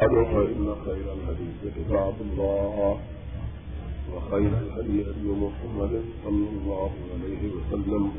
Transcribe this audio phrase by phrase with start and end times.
[0.00, 2.98] أدعو فإن خير الحديث كتاب الله
[4.14, 8.12] وخير الهدي هدي محمد صلى الله عليه وسلم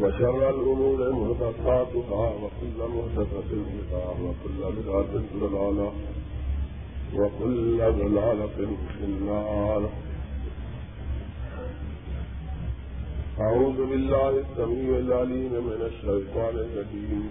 [0.00, 5.92] وشر الأمور محدثاتها وكل محدثة بدعة وكل بدعة ضلالة
[7.14, 8.46] وكل ضلالة
[8.98, 9.90] في النار
[13.40, 17.30] أعوذ بالله السميع العليم من الشيطان الرجيم.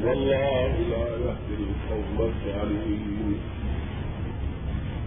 [0.00, 3.40] والله لا يهدي القوم الظالمين.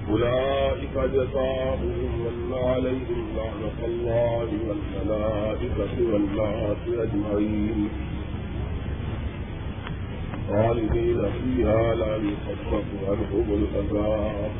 [0.10, 7.90] أولئك جزاؤهم أن عليهم لعنة الله والملائكة والناس أجمعين.
[10.50, 14.52] خالدين فيها لا يخفف عنهم العذاب.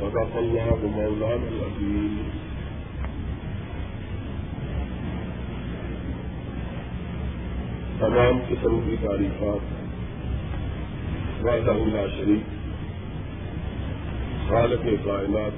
[0.00, 2.49] صدق الله مولانا العظيم.
[8.00, 9.74] تمام قسم کی تعریفات۔
[11.44, 12.40] وحدہ اللہ شریف
[14.48, 15.52] خالق کائنات۔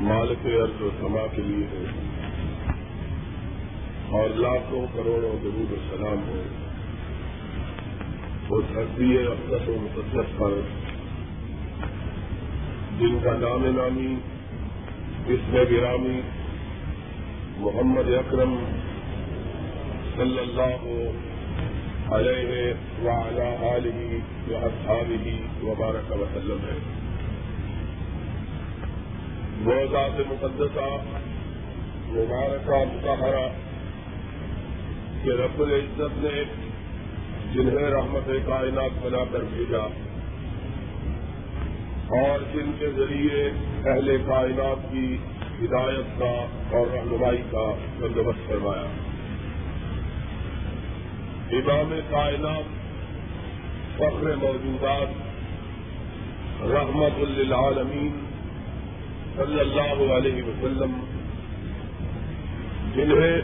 [0.00, 1.84] مالک ارض و سما کے لیے ہے۔
[4.08, 6.42] اور لاکھوں کروڑوں درود السلام ہو
[8.48, 10.60] وہ دھرتی اقدس و مقدس پر۔
[12.98, 14.14] جن کا نام نامی
[15.26, 16.20] اسم گرامی،
[17.56, 18.54] محمد اکرم
[20.22, 20.82] صلی اللہ
[22.14, 24.18] علیہ وعلى آلہ
[24.50, 26.58] وأصحابہ وبارک وسلم.
[26.66, 26.78] ہے
[29.64, 30.86] وہ ذات مقدسہ،
[32.08, 33.48] مبارکہ متحرہ
[35.24, 36.44] کہ رب العزت نے
[37.52, 39.84] جنہیں رحمت کائنات بنا کر بھیجا
[42.20, 43.50] اور جن کے ذریعے
[43.86, 45.16] اہل کائنات کی
[45.62, 46.34] ہدایت کا
[46.76, 49.01] اور رہنمائی کا بندوبست کروایا
[51.52, 52.68] امام کائنات،
[53.96, 55.10] فخر موجودات،
[56.70, 58.14] رحمت للعالمین
[59.36, 60.94] صلی اللہ علیہ وسلم،
[62.94, 63.36] جنہیں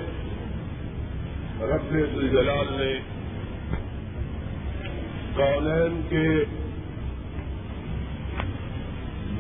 [1.63, 2.93] رب الجلال نے
[5.37, 6.27] کالین کے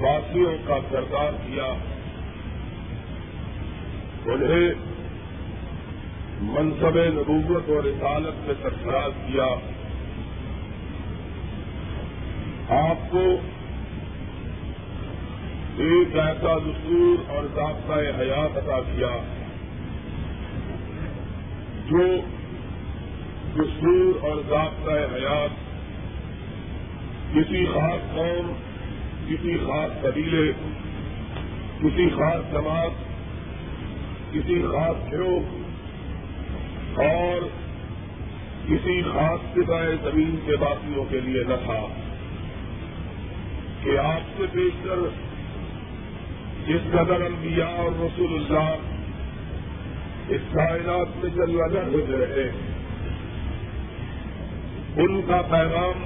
[0.01, 1.73] باسیوں کا کردار کیا،
[4.27, 4.98] انہیں
[6.41, 9.47] منصب نبوت اور رسالت میں سرفراز کیا۔
[12.69, 13.41] آپ کو
[15.77, 19.23] ایک ایسا دستور اور ضابطۂ حیات عطا کیا
[21.87, 22.21] جو
[23.57, 25.69] دستور اور ضابطۂ حیات
[27.35, 28.53] کسی خاص قوم،
[29.29, 30.53] کسی خاص قبیلے،
[31.83, 32.91] کسی خاص جماعت،
[34.33, 35.58] کسی خاص گروہ
[36.97, 37.49] اور
[38.69, 41.87] کسی خاص سپائے زمین کے باقیوں کے لیے نہ تھا
[43.83, 44.99] کہ آپ سے بیشتر
[46.67, 48.75] جس قدر انبیاء اور رسول اللہ
[50.29, 52.51] اس کائنات میں جل وجہ ہوتے رہے
[54.97, 56.05] ان کا پیغام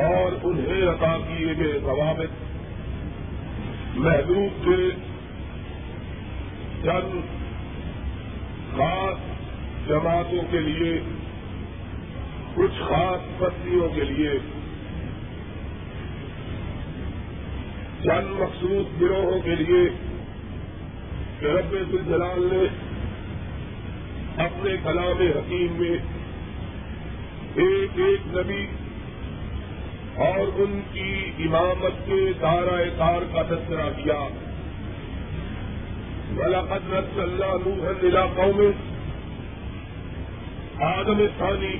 [0.00, 2.44] اور انہیں عطا کیے گئے ضوابط
[3.94, 4.90] محدود تھے۔
[6.82, 7.20] چند
[8.76, 9.16] خاص
[9.88, 11.00] جماعتوں کے لیے،
[12.54, 14.32] کچھ خاص بستیوں کے لیے
[18.04, 19.90] چند مخصوص گروہوں کے لیے
[21.42, 22.68] رب الجلال نے
[24.42, 25.96] اپنے کلام حکیم میں
[27.54, 28.66] ایک ایک نبی
[30.16, 34.43] اور ان کی امامت کے دارہ کار کا تذکرہ کیا۔
[36.36, 38.70] ولقد رسلنا نوحا الى قومه.
[40.80, 41.76] آدم ثانی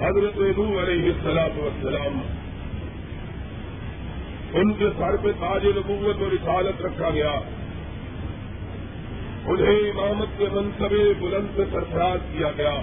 [0.00, 2.22] حضرت نوح علیہ السلام والسلام.
[4.52, 7.32] ان کے سر پہ تاج نبوت اور رسالت رکھا گیا.
[9.46, 12.74] انہیں امامت کے منصبے بلند سے سرفراز کیا گیا.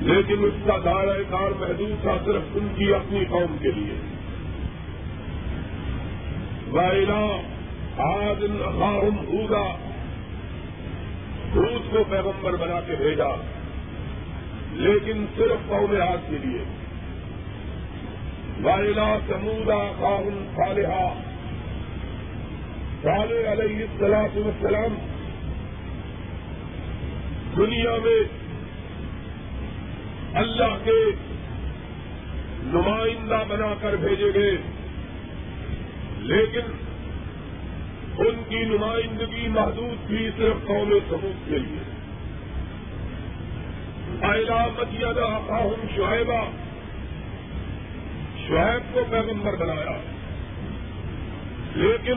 [0.00, 3.94] لیکن اس کا دائرہ کار محدود تھا صرف ان کی اپنی قوم کے لیے.
[6.70, 7.53] وائنا
[7.96, 9.64] آج اخاہم ہوگا
[11.54, 13.28] دودھ کو پیغمبر بنا کے بھیجا،
[14.72, 16.64] لیکن صرف قوم آج کے لیے۔
[18.62, 21.06] وائلا سمودا قاہن صالحہ
[23.02, 24.94] صالح علیہ السلام السلام
[27.56, 28.20] دنیا میں
[30.34, 31.00] اللہ کے
[32.64, 34.56] نمائندہ بنا کر بھیجے گئے،
[36.20, 36.72] لیکن
[38.18, 41.94] ان کی نمائندگی محدود تھی صرف قوم ثبوت کے لیے۔
[44.76, 46.50] متیادہ خاہم شعیبہ،
[48.48, 49.98] شعیب کو پیغمبر بنایا۔
[51.74, 52.14] لیکن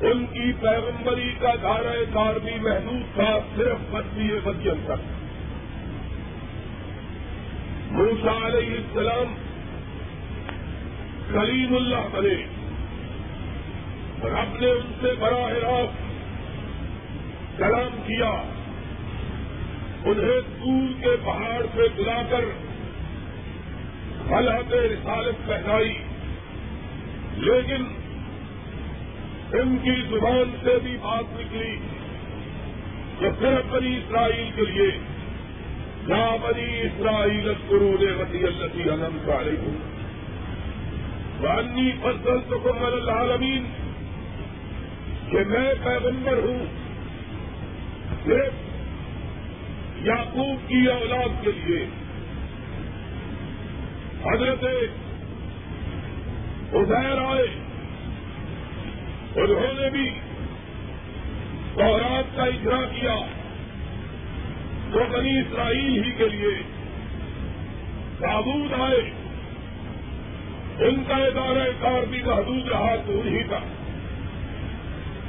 [0.00, 5.20] ان کی پیغمبری کا دائرہ کار بھی محدود تھا صرف بستی بدیم تک۔
[7.92, 9.34] موسا علیہ السلام
[11.32, 12.59] کلیم اللہ علیہ
[14.20, 16.10] بنے رب نے ان سے براہ راست
[17.58, 18.30] کلام کیا،
[20.04, 22.44] انہیں دور کے پہاڑ سے بلا کر
[24.32, 25.98] حلحت رسالت پہنائی۔
[27.34, 27.84] لیکن
[29.52, 31.76] ان کی زبان سے بھی بات نکلی
[33.18, 34.90] کہ صرف بنی اسرائیل کے لیے
[36.06, 39.76] یا بنی اسرائیل قرون وسیع اللہ علم کا علیکم۔
[41.44, 43.79] رانی فصل تو کمر العالمین۔
[45.30, 46.66] کہ میں پیغمبر ہوں،
[48.24, 48.52] صرف
[50.06, 51.86] یعقوب کی اولاد کے لیے۔
[54.24, 54.64] حضرت
[56.72, 57.46] ادیر آئے،
[59.36, 60.10] انہوں نے بھی
[61.74, 63.14] سورات کا اجرا کیا۔
[64.92, 66.62] تو بنی اسرائیل ہی کے لیے
[68.18, 69.10] تابوت آئے۔
[70.88, 73.58] ان کا ادارہ کار بھی محدود رہا، تو انہیں کا۔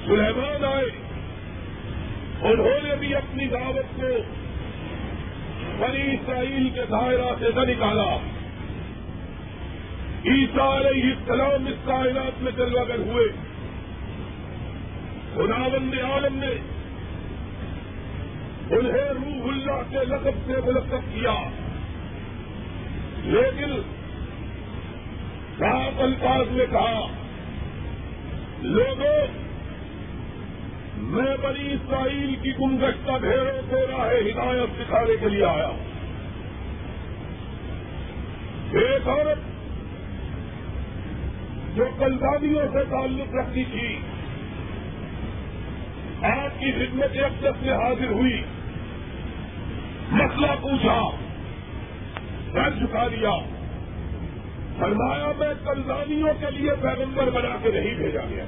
[0.06, 0.86] سلیمان آئے
[2.52, 4.08] انہوں نے بھی اپنی دعوت کو
[5.80, 8.16] بنی اسرائیل کے دائرہ سے نہ نکالا۔
[10.26, 13.28] عیسیٰ علیہ السلام اس کائنات میں چل کر ہوئے۔
[15.34, 16.52] خداوند عالم نے
[18.76, 21.50] انہیں روح اللہ کے لقب سے ملقب کیا۔
[23.24, 23.82] لیکن
[25.60, 27.08] صاف الفاظ میں کہا،
[28.62, 29.51] لوگوں
[30.98, 35.72] میں بنی اسرائیل کی گنگشتہ بھیڑوں کو راہ ہدایت سکھانے کے لیے آیا
[38.72, 39.38] ایک عورت
[41.76, 44.00] جو کلدانیوں سے تعلق رکھتی تھی،
[46.22, 48.42] آپ کی خدمت اقدس میں حاضر ہوئی۔
[50.12, 51.02] مسئلہ پوچھا
[52.54, 53.32] سر جھکا دیا
[54.80, 58.46] فرمایا، میں کلدانیوں کے لیے پیغمبر بنا کے نہیں بھیجا گیا۔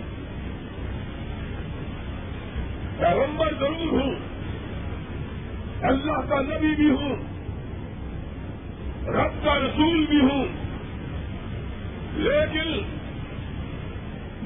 [2.97, 4.15] پیغمبر ضرور ہوں۔
[5.81, 7.15] اللہ کا نبی بھی ہوں۔
[9.07, 10.45] رب کا رسول بھی ہوں۔
[12.13, 12.83] لیکن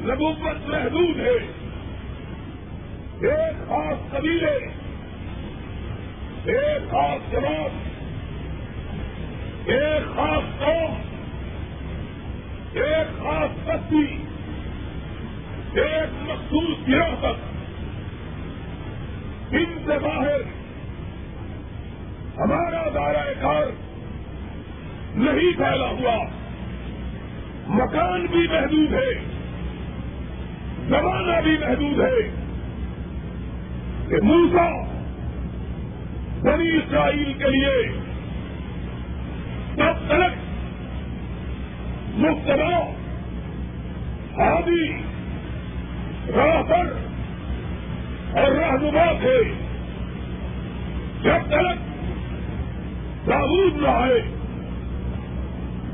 [0.01, 1.67] نبوت محدود ہے۔
[3.21, 4.59] ایک خاص قبیلے،
[6.45, 7.87] ایک خاص جواب
[9.65, 10.93] ایک خاص قوم،
[12.73, 14.17] ایک خاص بستی،
[15.79, 17.56] ایک مخصوص گروہ تک۔
[19.51, 20.41] ان سے باہر،
[22.37, 23.63] ہمارا دائرہ کار
[25.15, 26.23] نہیں پھیلا ہوا۔
[27.67, 29.13] مکان بھی محدود ہے،
[30.89, 32.29] زمانہ بھی محدود ہے
[34.09, 34.83] کہ موسا
[36.41, 37.91] بنی اسرائیل کے لیے
[39.75, 40.37] تب تک
[42.13, 42.71] مختلف
[44.37, 44.93] ہادی
[46.35, 47.06] راہ پر
[48.33, 49.43] اور رہنما تھے۔
[51.21, 51.87] جب تک
[53.27, 54.21] داود نہ آئے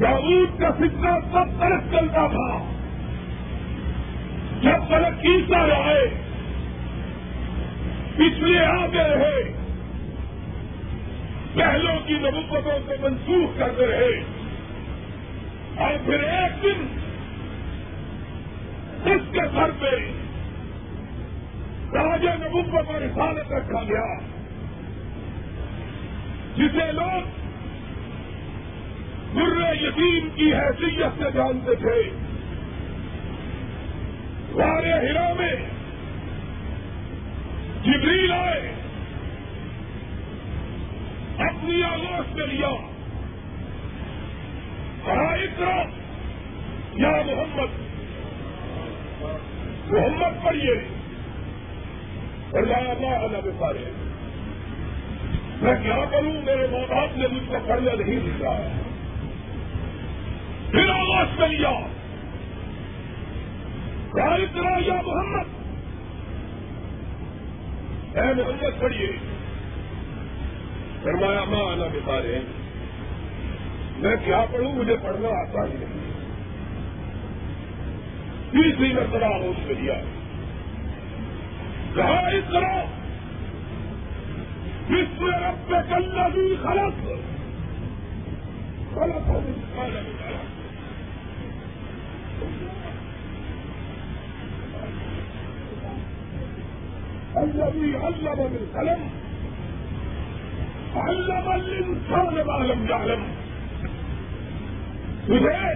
[0.01, 2.73] داود کا سکہ تب تک چلتا تھا۔
[4.61, 6.07] جب تک عیسا آئے،
[8.13, 9.63] پچھلے آگے رہے
[11.53, 14.23] پہلوں کی نبوتوں کو منسوخ کرتے رہے۔
[15.75, 16.99] اور پھر ایک دن
[19.05, 20.22] اس کے سر پہ
[21.95, 24.17] راجے نبوت پر رسالت رکھا گیا۔
[26.55, 27.43] جسے لوگ
[29.37, 32.09] گر یتیم کی حیثیت سے جانتے تھے۔
[34.53, 35.53] سارے ہرا میں
[37.83, 38.73] جبریل آئے۔
[41.37, 42.69] اپنی آگوش میں لیا۔
[45.05, 45.83] اتنا
[46.93, 47.81] یا محمد۔
[49.91, 50.92] محمد پڑھیے۔
[52.53, 53.91] اور اللہ سارے
[55.61, 58.67] میں کیا کروں؟ میرے ماں باپ نے مجھ کو پڑھنا نہیں دکھا
[60.71, 61.69] پھر آواز میں لیا
[64.23, 65.47] اتنا یا محمد۔
[68.17, 69.11] اے محمد پڑھیے۔
[71.03, 72.39] فرمایا، ماں آنا بتا رہے
[73.97, 76.13] میں کیا پڑھوں؟ مجھے پڑھنا آتا ہی نہیں۔
[78.51, 79.93] تیسری مرتبہ ہوش میں دیا
[81.95, 82.83] کہا اس طرح
[84.89, 87.05] وشو رب پہ کلنا بھی خلط
[88.95, 89.41] غلط ہو
[97.35, 99.07] الذي علم بالقلم،
[100.95, 103.23] علم الانسان ما لم يعلم۔
[105.25, 105.73] تجھے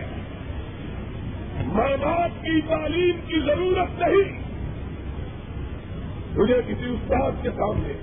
[1.66, 4.47] ماں باپ کی تعلیم کی ضرورت نہیں۔
[6.38, 7.94] تجھے کسی استاد کے سامنے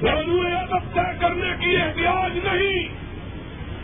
[0.00, 2.88] ضرور ادب طے کرنے کی احتیاط نہیں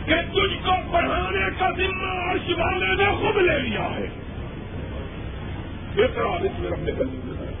[0.05, 4.07] کہ تجھ کو پڑھانے کا ذمہ عرش والے نے خود لے لیا ہے۔
[6.03, 7.53] اس طرح اس میں رکھنے کا ذمہ ہے۔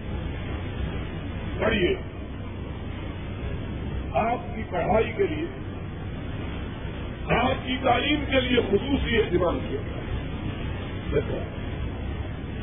[1.59, 1.95] پڑھیے۔
[4.13, 5.45] آپ کی پڑھائی کے لیے،
[7.35, 9.79] آپ کی تعلیم کے لیے خصوصی اہتمام کیا۔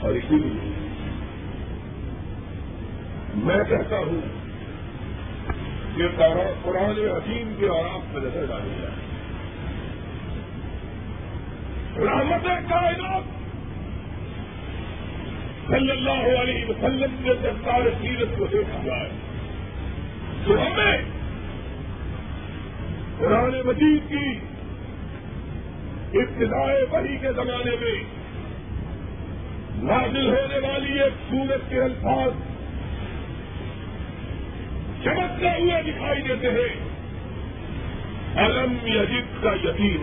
[0.00, 0.81] اور اسی لیے
[3.34, 4.20] میں کہتا ہوں
[5.96, 6.08] کہ
[6.62, 9.12] قرآن حکیم کے آرام میں نظر ڈالی جائے۔
[12.06, 13.22] رحمت کائنات
[15.66, 19.08] صلی اللہ علیہ وسلم کے سرکار سیرت کو دیکھا جائے
[20.44, 21.02] تو ہمیں
[23.18, 24.38] قرآن مجید کی
[26.18, 28.02] ابتدائے بڑی کے زمانے میں
[29.82, 32.51] نازل ہونے والی ایک سورت کے الفاظ
[35.04, 36.92] چمکتے ہوئے دکھائی دیتے ہیں۔
[38.34, 40.02] الم یجد کا یقین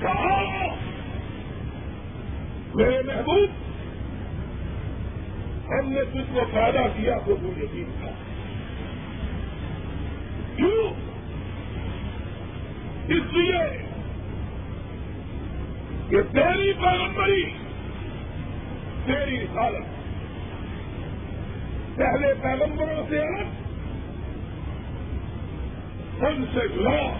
[0.00, 0.74] کہا
[2.74, 3.50] میرے محبوب،
[5.68, 8.10] ہم نے تجھ کو پیدا کیا تو وہ یقین تھا۔
[10.56, 10.94] کیوں؟
[13.08, 13.86] اس لیے
[16.08, 17.44] کہ تیری پیغمبری،
[19.06, 19.95] تیری رسالت
[21.96, 23.46] پہلے پیغمبروں سے الگ،
[26.24, 27.18] ان سے جڑا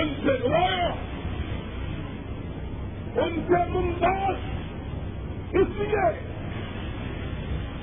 [0.00, 0.88] ان سے جڑایا
[3.16, 4.36] ان سے ممتاز۔
[5.52, 6.28] اس لیے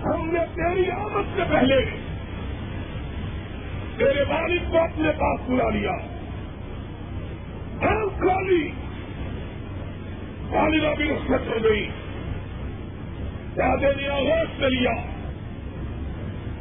[0.05, 1.85] ہم نے تیری آمد سے پہلے
[3.97, 5.91] تیرے والد کو اپنے پاس بلا لیا۔
[7.81, 8.71] ہم کھالی
[10.49, 11.89] والدہ بھی رخصت ہو گئی۔
[13.57, 15.14] دادے نے آواز سے لیا۔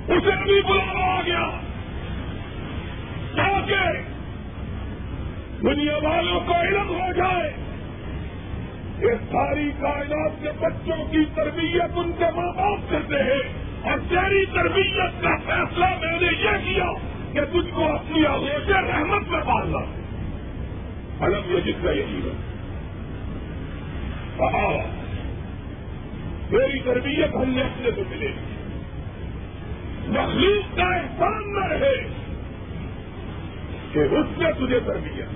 [0.09, 1.51] اسے بھی بلانا آ گیا۔
[3.37, 4.01] تاکہ
[5.63, 7.53] دنیا والوں کو علم ہو جائے۔
[8.99, 14.45] یہ ساری کائنات کے بچوں کی تربیت ان کے ماں باپ کرتے ہیں۔ اور تیری
[14.45, 16.93] تربیت کا فیصلہ میں نے یہ کیا
[17.33, 19.79] کہ تجھ کو اپنی آگوش رحمت میں پالنا۔
[21.25, 22.33] الگ یہ جتنا یہی ہے
[24.37, 24.83] کہا
[26.51, 28.54] تیری تربیت ہم نے اپنے سے ملے۔ گی
[30.09, 32.09] مخلوق کا احسان نہ رہے
[33.93, 35.29] کہ اس نے تجھے تربیت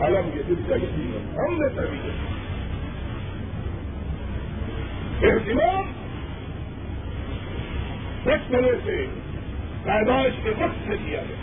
[0.00, 2.36] حالانکہ دل کا یقین ہم نے تربیت
[5.24, 5.92] اہتمام
[8.24, 9.06] ایک طرح سے
[9.82, 11.36] پیدائش کے وقت سے کیا گیا۔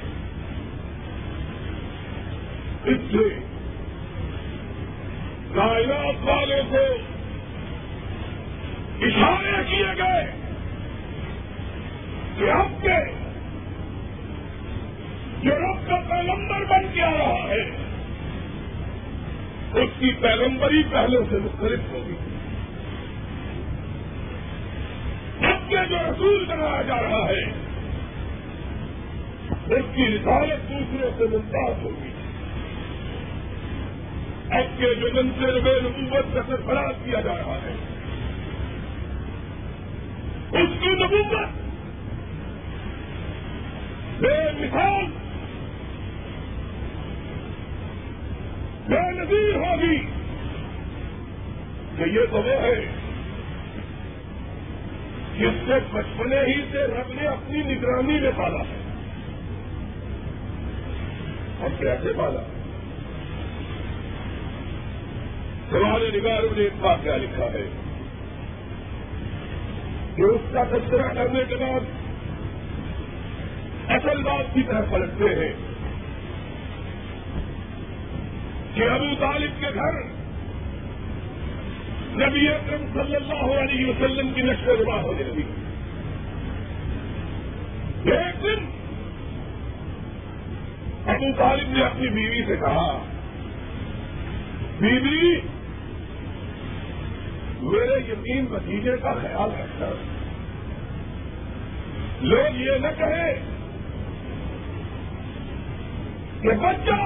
[2.84, 3.40] اس سے
[5.56, 6.96] کائنات والوں کو
[9.06, 10.43] اشارے کیے گئے۔
[12.38, 12.46] کہ
[12.82, 13.24] کے
[15.44, 17.84] جو رب کا پیغمبر بن کے آ رہا ہے۔
[19.74, 22.16] اس کی پیغمبری پہلے سے مختلف ہوگی۔
[25.46, 27.44] اب کے جو رسول بنایا جا رہا ہے،
[29.76, 32.10] اس کی رسالت دوسروں سے ممتاز ہوگی۔
[34.50, 37.76] اب کے جو منصر بے نبوت کا سرفراز کیا جا رہا ہے،
[40.52, 41.63] اس کی نبوت
[44.24, 45.06] بے مثال
[48.88, 49.98] بے نظیر ہوگی۔
[51.98, 52.86] کہ یہ تو وہ ہے
[55.38, 58.80] جس سے بچپنے ہی سے رب نے اپنی نگرانی میں پالا ہے۔
[61.60, 62.40] اور کیسے پالا؟
[65.72, 67.70] ہمارے نگاروں نے ایک بات کیا لکھا ہے
[70.16, 72.03] کہ اس کا تذکرہ کرنے کے بعد
[73.90, 75.54] اصل بات کی طرف پلٹتے ہیں
[78.74, 80.24] کہ ابو طالب کے گھر
[82.28, 85.34] نبی اکرم صلی اللہ علیہ وسلم کی نشر روا ہو جائے
[88.18, 88.66] ایک دن
[91.06, 92.98] ابو طالب نے اپنی بیوی سے کہا،
[94.80, 95.42] بیوی،
[97.62, 99.94] میرے یقین بتیجے کا خیال رکھ کر۔
[102.22, 103.53] لوگ یہ نہ کہیں
[106.44, 107.02] کہ بچہ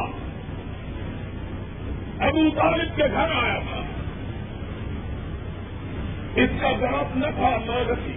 [2.23, 3.81] ابو طالب کے گھر آیا تھا۔
[6.35, 8.13] اس کا باپ نہ تھا ماں رکھی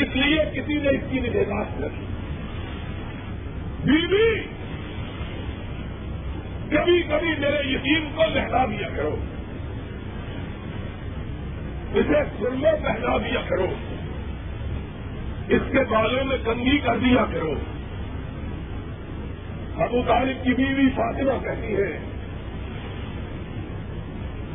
[0.00, 2.04] اس لیے کسی نے اس کی نگہداشت رکھی
[3.84, 4.40] بیوی
[6.70, 9.16] کبھی کبھی میرے یقین کو لہلا دیا کرو۔
[11.94, 13.66] اسے سرما پہنا دیا کرو۔
[15.48, 17.54] اس کے بالوں میں کنگھی کر دیا کرو۔
[19.82, 21.98] ابو طالب کی بیوی فاطمہ کہتی ہے۔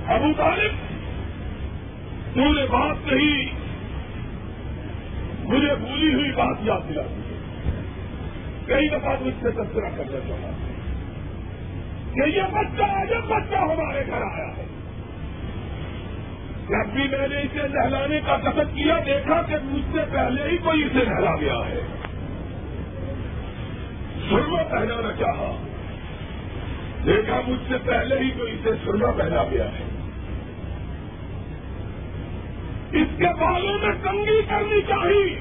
[0.07, 0.71] ابو طالب،
[2.35, 3.45] تو نے بات کہی،
[5.43, 7.01] مجھے بھولی ہوئی بات یاد دلا
[8.67, 10.51] کئی دفعہ مجھ سے تذکرہ کرنا چاہا
[12.13, 14.65] کہ یہ بچہ جب بچہ ہمارے گھر آیا ہے۔
[16.69, 20.57] جب بھی میں نے اسے نہلانے کا قصد کیا، دیکھا کہ مجھ سے پہلے ہی
[20.57, 22.02] کوئی اسے نہلا گیا ہے۔
[24.29, 25.63] سرما پہنانا چاہا۔
[27.05, 29.83] دیکھا مجھ سے پہلے ہی کوئی اسے سرما پہنا گیا ہے۔
[32.91, 35.39] اس کے بالوں میں کنگی کرنی چاہیے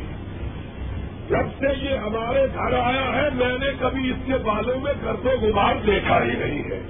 [1.28, 5.26] جب سے یہ ہمارے گھر آیا ہے، میں نے کبھی اس کے بالوں میں گرد
[5.26, 6.80] و غبار دیکھا ہی نہیں ہے۔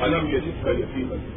[0.00, 1.32] الم یہ جس کا یقین ہے۔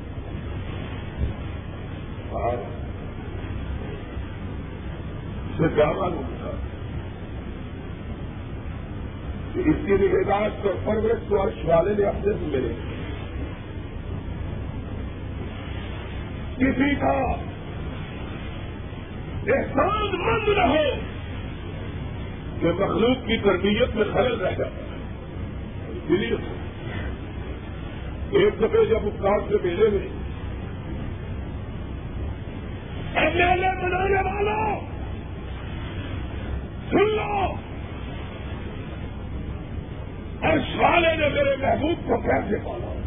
[5.58, 6.65] سے کیا معلوم تھا
[9.56, 12.74] اس کی نگہداشت اور پرورش کو عرش والے نے اپنے سے ملے
[16.58, 17.32] کسی کا
[19.48, 21.00] احسان مند رہو
[22.60, 24.86] کہ مخلوق کی تربیت میں خلل رہ جاتا ہے۔
[26.08, 26.38] لیے
[28.32, 29.14] ایک دفعہ جب اس
[29.50, 30.08] کے میلے میں
[33.16, 34.80] ایم ایل اے بنانے والوں
[36.90, 37.65] سن لو!
[40.46, 43.02] اور والے نے میرے محبوب کو کیسے پالا۔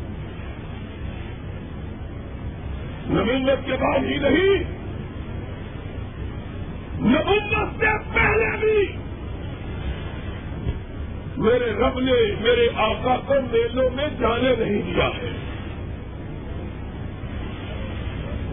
[3.06, 4.78] نویندر کے بعد ہی نہیں
[7.00, 8.96] نومت سے پہلے بھی۔
[11.36, 15.30] میرے رب نے میرے آقا کو میلوں میں جانے نہیں دیا ہے۔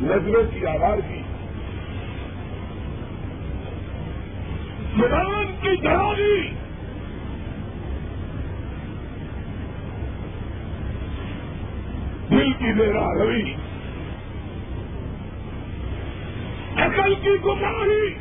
[0.01, 1.21] نظروں کی آواز کی۔
[4.97, 6.64] میدان کی جڑی
[12.45, 13.53] دل کی میرا روی
[16.77, 18.13] عقل کی گمراہی۔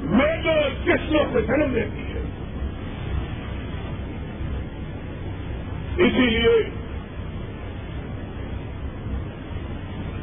[0.00, 2.22] میرے قسموں سے جنم لیتی ہے۔
[5.96, 6.70] اسی لیے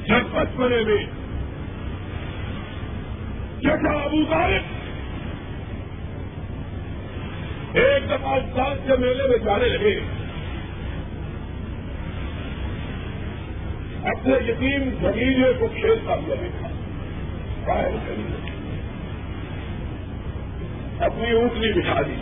[0.08, 1.06] جب بچپنے میں
[3.60, 4.62] جیسا ابو طالب۔
[7.74, 10.27] ایک دفعہ استاد کے میلے میں جانے لگے۔
[14.08, 16.68] اپنے یتیم زمین کو کھیل کا ہوا دیکھا
[21.06, 22.16] اپنی اونٹنی بچھا دی۔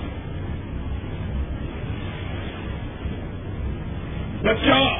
[4.41, 4.99] بچہ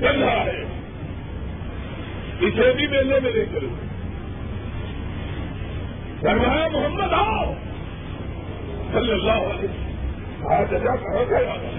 [0.00, 0.64] چل رہا ہے۔
[2.40, 3.60] اسے بھی میلے میں لے کر
[6.20, 7.54] فرمایا، محمد آؤ!
[8.92, 9.68] صلی اللہ علیہ
[10.52, 11.69] آج جگہ کہاں گیا؟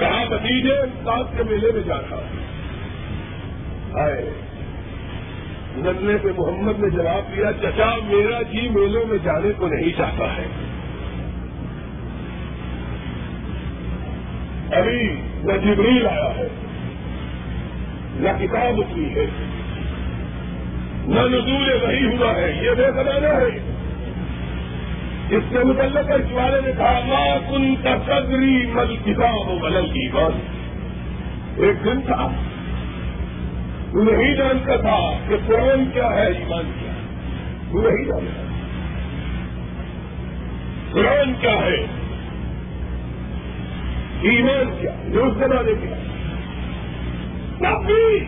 [0.00, 2.16] کہاں بتیجے استاد کے میلے میں جانا
[4.02, 4.30] آئے۔
[5.76, 10.36] نلنے پہ محمد نے جواب دیا، چچا، میرا جی میلوں میں جانے کو نہیں چاہتا
[10.36, 10.46] ہے۔
[14.80, 16.48] ابھی نہ جبریل آیا ہے،
[18.12, 19.26] نہ کتاب اتنی ہے،
[21.06, 23.69] نہ نزول وہی ہوا ہے۔ یہ بے زمانہ ہے۔
[25.36, 31.60] اس کے متعلق اس والے نے کہا ماں کن تصری مل کتاب ملل کی بات
[31.60, 32.26] ایک دن تھا
[33.92, 34.96] تو نہیں جانتا تھا
[35.28, 36.92] کہ قرآن کیا ہے، ایمان کیا
[37.72, 38.42] تو نہیں جانتا
[40.92, 41.78] قرآن کیا ہے،
[44.30, 45.96] ایمان کیا جو اس زمانے کیا
[47.58, 48.18] تب بھی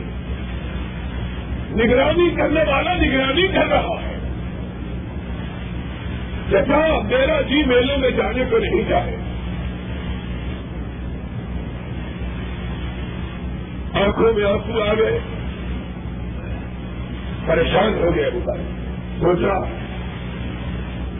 [1.76, 4.01] نگرانی کرنے والا نگرانی کر رہا.
[6.54, 9.16] ہے جیسا میرا جی میلوں میں جانے کو نہیں چاہے۔
[14.04, 15.18] آنکھوں میں آنسو آ گئے۔
[17.46, 18.52] پریشان ہو گئے بتا
[19.20, 19.64] سوچا،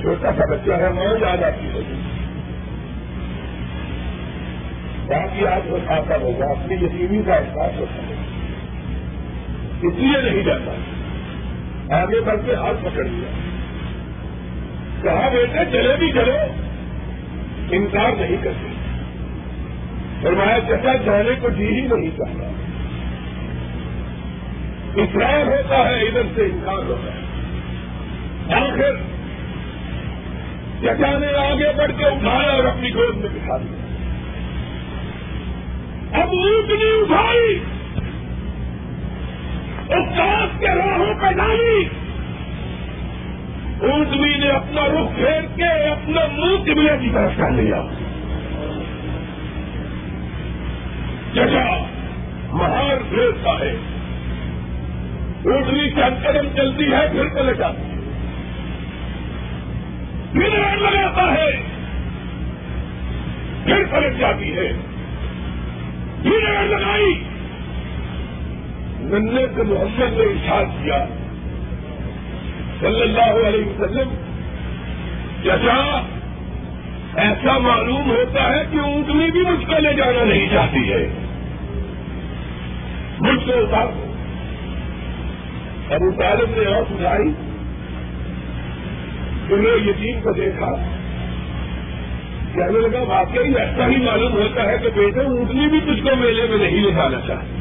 [0.00, 1.94] چھوٹا سا بچہ ہے، ماں یاد آتی ہوگی۔
[5.06, 8.14] باقی آج وہ کھاتا ہوگا، اپنی یقینی کا احساس ہوتا ہے
[9.82, 10.72] اس لیے نہیں جاتا۔
[12.00, 13.41] آگے بڑھ کے ہاتھ پکڑ لیا۔
[15.02, 16.32] کہا بیٹے چلے بھی چلو
[17.70, 18.72] انکار نہیں کرتے۔
[20.22, 22.48] فرمایا، چچا جانے کو جی ہی نہیں چاہتا۔
[24.96, 27.22] اقرار ہوتا ہے، ادھر سے انکار ہوتا ہے۔
[28.54, 28.96] آخر،
[30.82, 33.82] چچا نے آگے بڑھ کے اٹھایا اور اپنی گود میں بٹھا دیا۔
[36.22, 37.58] اب اونٹنی اٹھائی۔
[39.88, 41.88] اس کے راہوں پہ ڈالی۔
[43.82, 47.82] اونٹنی نے اپنا رخ پھیر کے اپنا منہ قبلے کی طرف کر لیا۔
[51.34, 51.84] جگہ
[52.52, 53.76] مہار پھیرتا ہے۔
[55.44, 57.98] اونٹنی چند قدم چلتی ہے، پھر چلے جاتی ہے۔
[60.32, 61.62] پھر ریڑ لگاتا ہے۔
[63.64, 64.72] پھر پلٹ جاتی ہے۔
[66.22, 67.22] پھر ریڑ لگائی۔
[69.00, 71.04] ننے سے محمد نے اشار کیا۔
[72.82, 74.08] صلی اللہ علیہ وسلم
[75.42, 76.06] جیسا
[77.14, 81.08] ایسا معلوم ہوتا ہے کہ اونٹنی بھی مجھ کو لے جانا نہیں چاہتی ہے؟
[83.20, 84.12] مجھ سے اتار دو
[85.94, 87.32] ابو طالب نے اور سنائی
[89.54, 90.74] انہیں یتیم کو دیکھا۔
[92.54, 96.46] کہنے لگا، واقعی ایسا ہی معلوم ہوتا ہے کہ بیٹے، اونٹنی بھی تجھ کو میلے
[96.50, 97.56] میں نہیں لے جانا چاہتی۔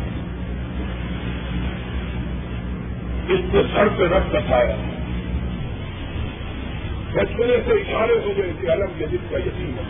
[3.33, 4.75] اس کو سر پہ رکھ بتایا۔
[7.13, 9.83] بچپنے سے اشارے ہو گئے کہ الگ جدید کا یتیم ہے۔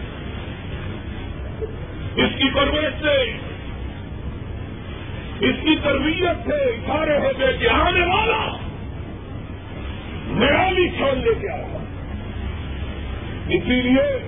[2.16, 3.38] اس کی پرورش سے،
[5.40, 8.58] اس کی تربیت سے اشارے ہو گئے کہ آنے والا
[10.28, 11.78] نیا بھی چھوڑ لے کے آیا
[13.48, 14.20] اسی لیے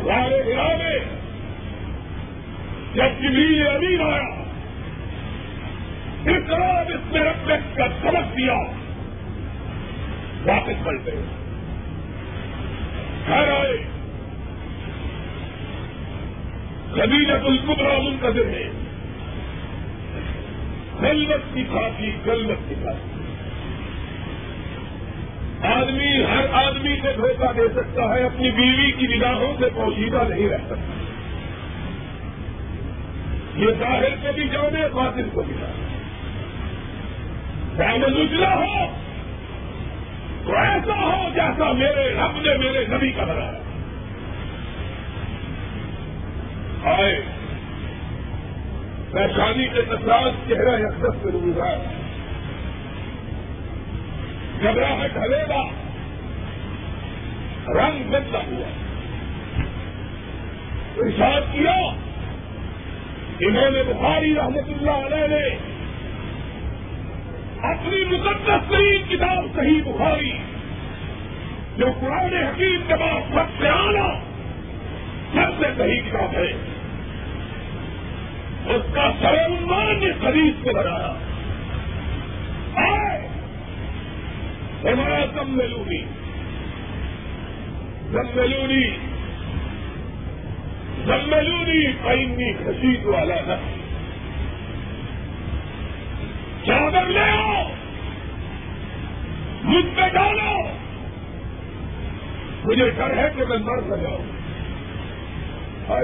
[0.00, 0.98] ہمارے ہرا میں
[2.94, 4.42] جب جبریل امین آیا،
[6.24, 8.81] اس طرح اس میں رکھنے کا سبق دیا۔
[10.46, 11.22] واپس پلٹ گئے۔
[13.26, 13.84] گھر آئے۔
[16.92, 18.70] قبیلت القبرا منتظر ہے۔
[21.02, 23.08] گلت کی کھاتی گلت کی کھاتی
[25.62, 30.48] آدمی، ہر آدمی کو دھوکہ دے سکتا ہے، اپنی بیوی کی نگاہوں سے پوشیدہ نہیں
[30.48, 31.02] رہ سکتا۔
[33.56, 35.86] یہ ظاہر کو بھی جانے، باطن کو بھی جانے۔
[37.78, 39.11] دامن اجلا ہو۔
[40.52, 43.58] تو ایسا ہو جیسا میرے رب نے میرے نبی کا بنایا۔
[46.84, 47.22] آئے۔
[49.12, 51.78] پیشانی کے تکراس چہرہ اقدس میں روزہ
[54.62, 55.62] گھبراہٹ ڈھلے گا
[57.68, 58.68] رنگ بدلا ہوا۔
[60.96, 61.94] ارشاد کیا۔
[63.40, 65.71] انہوں نے بخاری رحمت اللہ علیہ نے
[67.62, 70.32] اپنی مقدس ترین کتاب صحیح بخاری،
[71.76, 74.20] جو قرآن حکیم کے بعد سب سے آنا
[75.32, 76.52] سب سے صحیح کتاب ہے۔
[78.74, 81.14] اس کا سرمان نے خرید کو بنایا۔
[84.84, 86.04] ہمارا سب ملونی
[88.12, 88.90] سب ملونی
[91.04, 93.81] سب ملونی خشید والا نقش
[96.66, 97.62] چادر لے آؤ۔
[99.62, 100.62] مجھ پہ ڈالو۔
[102.64, 104.24] مجھے ڈر ہے کہ میں مر سکاؤں
[105.86, 106.02] اور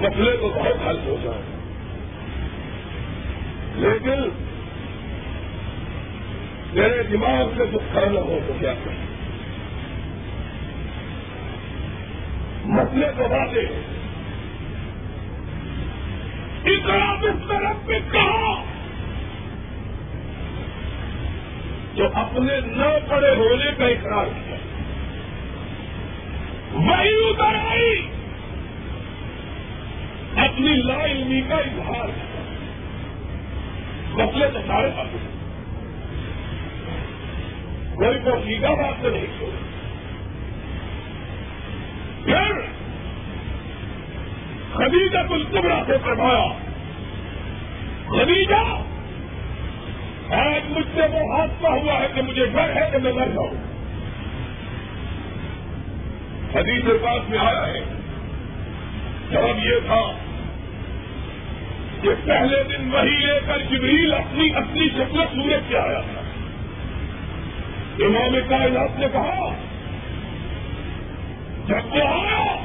[0.00, 1.40] مسئلے کو بہت حل ہوتا ہے
[3.74, 4.28] لیکن
[6.72, 9.06] میرے دماغ سے کچھ کرنا ہو تو کیا کریں
[12.64, 13.95] مسئلے کو باتیں۔
[16.66, 18.64] اقرار اس طرف پہ کہا۔
[21.94, 24.56] جو اپنے نہ پڑے ہونے کا اقرار کیا۔
[26.72, 28.08] وہی ادھر آئی۔
[30.36, 32.42] اپنی لا علمی کا اظہار کیا۔
[34.24, 35.06] مسئلے تو سارے پاس
[37.94, 39.50] کوئی تو سیدھا بات نہیں۔ چھوڑ
[42.24, 42.75] پھر
[44.76, 46.52] خدیجہ القبرا سے فرمایا،
[48.08, 48.82] خدیجہ،
[50.34, 53.76] آج مجھ سے وہ حادثہ ہوا ہے کہ مجھے ڈر ہے کہ میں مر جاؤں۔
[56.54, 57.80] حدیث پاس میں آیا ہے۔
[59.30, 60.12] جواب یہ تھا
[62.02, 66.20] کہ پہلے دن وہی لے کر جبریل اپنی اپنی شکل سورج سے آیا تھا۔
[67.98, 69.48] امام کائنات نے کہا،
[71.66, 72.56] جب وہ آیا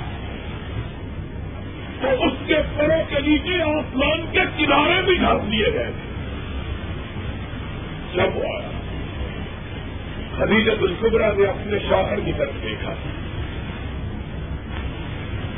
[2.02, 6.12] تو اس کے پروں کے نیچے آسمان کے کنارے بھی ڈھانپ لیے گئے۔ تھے
[8.14, 8.70] جب وہ آیا۔
[10.38, 12.94] خدیجت القبرا نے اپنے شوہر کی طرف دیکھا۔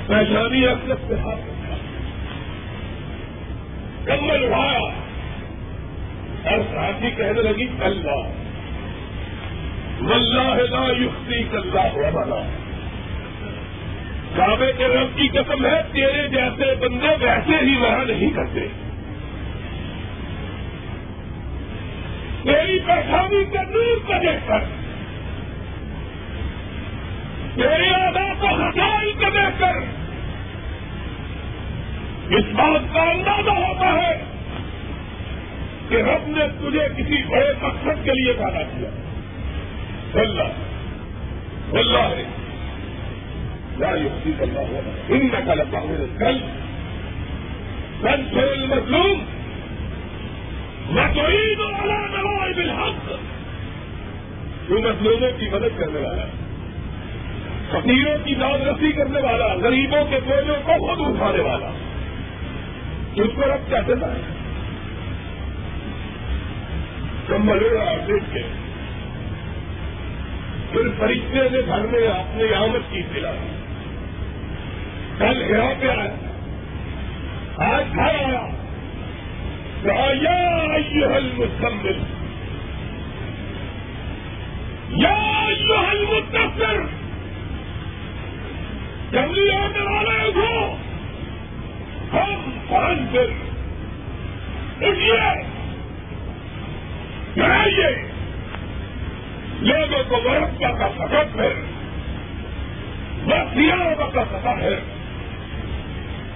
[0.07, 1.75] پیشانی اکثر سے ہاتھ رکھا
[4.05, 4.89] کمل اڑایا۔
[6.43, 8.43] اور ساتھی کہنے لگی، اللہ،
[10.01, 12.62] واللہ لا یختی کلّہ ہوا بنا
[14.35, 18.59] کعبے کے رب کی قسم ہے، تیرے جیسے بندے ویسے ہی وہاں نہیں کرتے۔
[22.45, 24.59] میری پریشانی کے نور کو دیکھ کر
[27.57, 29.77] میری آدا کو ہٹائی کو دیکھ کر،
[32.33, 34.23] اس بات کا اندازہ ہوتا ہے
[35.89, 38.89] کہ رب نے تجھے کسی بڑے مقصد کے لیے پیدا کیا۔
[40.21, 40.43] اللہ
[41.77, 42.42] اللہ ہے۔
[43.81, 46.37] اللہ ہونا ان کا لگا میرے کل
[48.01, 49.23] کل فیل مظلوم
[50.89, 51.57] میں تو عید
[52.55, 53.11] بالحق
[54.69, 56.23] مظلوموں کی مدد کرنے والا،
[57.69, 61.67] فقیروں کی داد رسی کرنے والا، غریبوں کے بوجھوں کو خود اٹھانے والا.
[63.15, 64.21] اس کو رب کیا دیتا ہے؟
[67.27, 67.59] کمبل
[68.07, 68.43] دیکھ کے،
[70.71, 73.31] پھر فرشتے نے گھر میں اپنی آمد کی دلا
[75.23, 76.15] کل گیا پہ آیا
[77.57, 78.47] آج گھر آیا۔
[79.83, 82.03] یا المسمل
[84.89, 85.39] یا
[85.89, 86.75] المتصر
[89.11, 90.75] جلدی آنے والے کو
[92.13, 93.29] ہم پان پھر
[94.87, 95.43] اٹھیے۔
[97.35, 98.11] لڑائیے
[99.59, 101.53] لوگوں کو ورقہ کا سبق ہے۔
[103.25, 103.57] بس
[104.13, 104.92] کا سفر ہے۔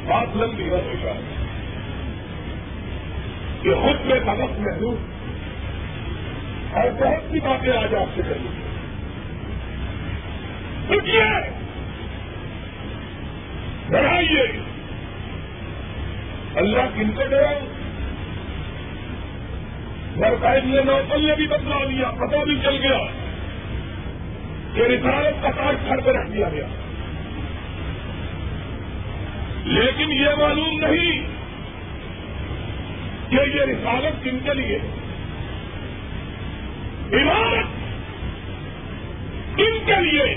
[0.08, 1.22] بات لمبی ہو جائے
[3.62, 4.98] کہ خود میں سبق محدود
[6.74, 8.68] اور بہت سی باتیں آج آپ سے کریں
[10.90, 11.24] اٹھیے
[13.90, 14.44] بڑھائیے۔
[16.56, 17.60] اللہ کن کو ڈراؤ
[20.16, 23.00] مرکز نے نوکل نے بھی بدلا دیا پتا بھی چل گیا
[24.74, 26.68] کہ رسالت کا کاٹ گھر پہ رکھ دیا گیا۔
[29.68, 31.26] لیکن یہ معلوم نہیں
[33.30, 34.78] کہ یہ رسالت کن کے لیے
[37.14, 37.76] عمارت
[39.58, 40.36] کن کے لیے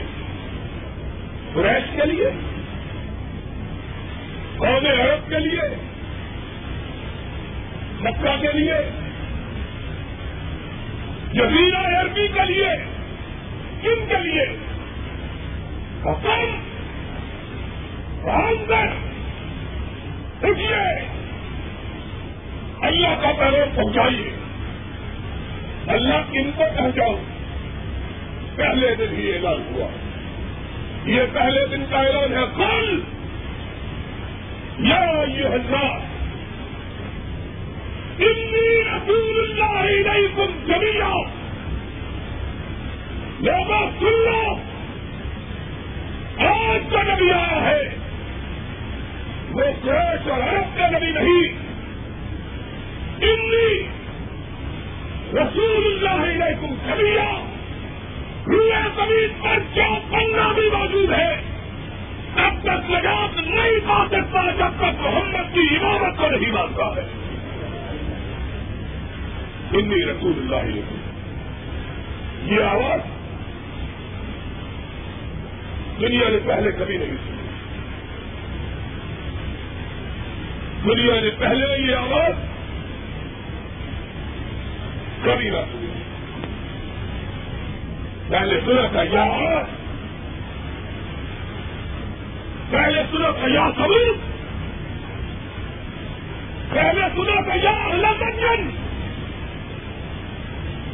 [1.55, 2.31] قریش کے لیے
[4.57, 5.69] قوم عرب کے لیے
[8.01, 8.75] مکہ کے لیے
[11.33, 12.69] جزیرہ عربی کے لیے
[13.83, 14.45] کن کے لیے؟
[16.05, 16.59] حکم
[18.27, 19.10] رام
[20.43, 21.11] اٹھیے
[22.81, 24.31] اللہ کا پیغام پہنچائیے۔
[25.87, 27.15] اللہ کن کو پہنچاؤ۔
[28.57, 29.87] پہلے دن ہی اعلان ہوا۔
[31.05, 33.01] یہ پہلے دن کا اعلان ہے۔ کل
[34.79, 36.01] یا یہ حضرات
[38.19, 41.15] انی رسول اللہ علیکم جمیا
[43.41, 44.55] لوگوں سن لو۔
[46.49, 48.00] آج کا نبی آیا ہے۔
[49.53, 51.71] وہ سوچ اور عرب کا نبی نہیں۔
[53.23, 53.89] انی
[55.33, 57.45] رسول اللہ علیکم کبیا
[58.47, 61.43] روئے زمین پر جو بھی موجود ہے
[62.35, 67.03] تب تک لگات نہیں پا سکتا جب تک محمد کی عمارت کو نہیں مانتا ہے۔
[69.73, 70.97] انی رسول اللہ علیکم۔
[72.45, 73.01] یہ آواز
[76.01, 77.30] دنیا نے پہلے کبھی نہیں سنی۔
[80.85, 82.35] دنیا نے پہلے یہ آواز
[85.25, 85.87] کبھی نہ سنی۔
[88.29, 89.63] پہلے سنا تھا یا
[92.71, 94.17] پہلے سنا تھا یا سبوت
[96.75, 98.71] پہلے سنا تھا یا لندن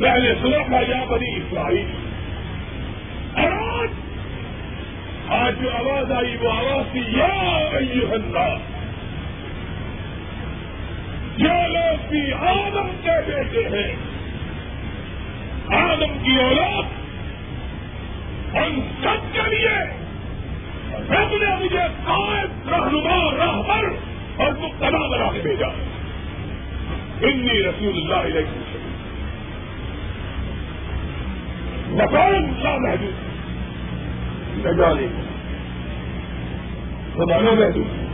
[0.03, 1.87] پہلے سنا تھا یا بنی اسرائیل۔
[3.37, 3.89] اور آج
[5.29, 8.76] آج جو آواز آئی وہ آواز تھی، یا ایوہ الناس
[11.37, 13.97] جو لوگ بھی آدم کے بیٹے ہیں،
[15.77, 16.83] آدم کی اولاد
[18.57, 20.07] ان سب کے لیے
[21.11, 23.89] رب نے مجھے قائد، رہنما راہبر
[24.37, 25.67] اور مبتلا بنا کے بھیجا۔
[27.23, 28.87] انی رسول اللہ علیہ وسلم
[31.89, 33.15] مکان لا محدود۔
[34.67, 35.07] نجانے
[37.15, 38.06] زمانہ محدود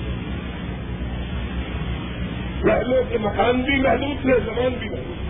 [2.62, 5.20] پہلے کے مکان بھی محدود تھے، زمان بھی محدود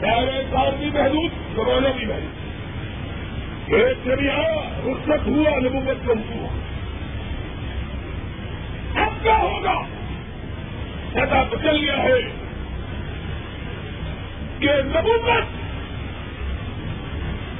[0.00, 6.52] پہلے کار بھی محدود، زمانہ بھی محدود۔ ایک نبی آیا رخصت ہوا، نبوت منسوخ
[8.96, 9.80] اب کیا ہوگا؟
[11.12, 12.20] پتا تو چل گیا ہے
[14.58, 15.30] کہ نبوت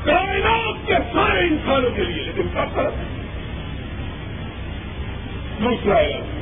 [0.04, 2.92] کائنات کے سارے انسانوں کے لیے، لیکن کب فرق
[5.60, 6.33] دوسرا ماں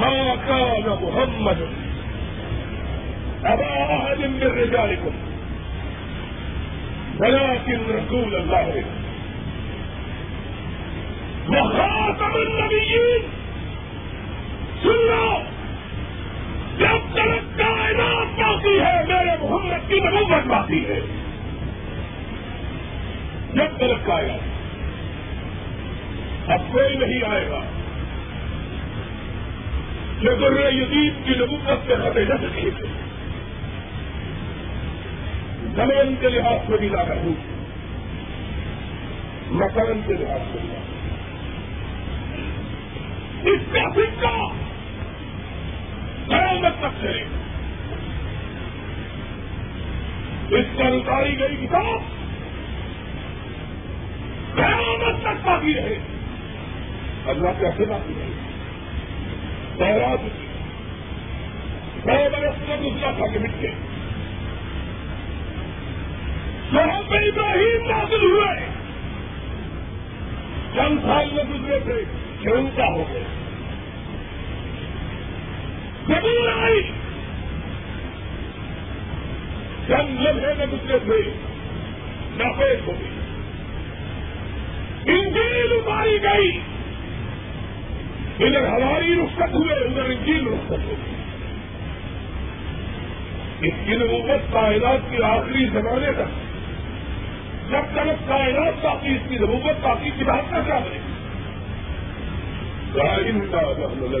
[0.00, 1.62] کا نہ محمد
[3.44, 5.10] ابا من رجالكم.
[7.18, 8.80] ولكن رسول الله.
[11.48, 13.20] وخاتم النبيين.
[14.82, 15.34] سن
[16.78, 21.00] جب تک کائنات باقی ہے میرے محمد کی نبوت باقی ہے
[23.54, 24.56] جب تک کائنات
[26.50, 27.60] اب کوئی نہیں آئے گا.
[30.20, 32.70] جو گر یزید کی نبوت سے خطے نہ سکے۔
[35.74, 37.34] زمین کے لحاظ سے بھی لا ہوں
[39.50, 40.70] مکان کے لحاظ سے بھی
[43.50, 44.48] اس کا سکہ
[46.28, 47.24] قیامت تک چلے
[50.50, 52.00] اس پر اتاری گئی کتاب
[54.56, 55.98] قیامت تک باقی رہے۔
[57.26, 58.45] اللہ کیسے باقی رہے
[59.78, 60.18] بہرات
[62.04, 63.74] سو برس میں دوسرا تھا کہ مٹ گئے
[66.70, 68.66] صحب ابراہیم نازل ہوئے۔
[70.74, 72.04] چند سال میں گزرے تھے،
[72.42, 73.22] کہ ان کا ہو گئے
[76.06, 76.82] زبور آئی۔
[79.88, 81.30] چند لمحے میں گزرے تھے
[82.36, 83.08] ناپیش ہو گئی۔
[85.14, 86.75] انجیل اتاری گئی۔
[88.40, 91.16] ادھر ہماری رخصت ہوئے ادھر انجیل رخصت ہو گئی
[93.68, 96.46] اس کی نبوت کائنات کی آخری زمانے تک۔
[97.70, 100.98] جب تک کائنات باقی، اس کی نبوت باقی کتاب کا کیا بنے؟
[102.94, 104.14] گائن کا محمد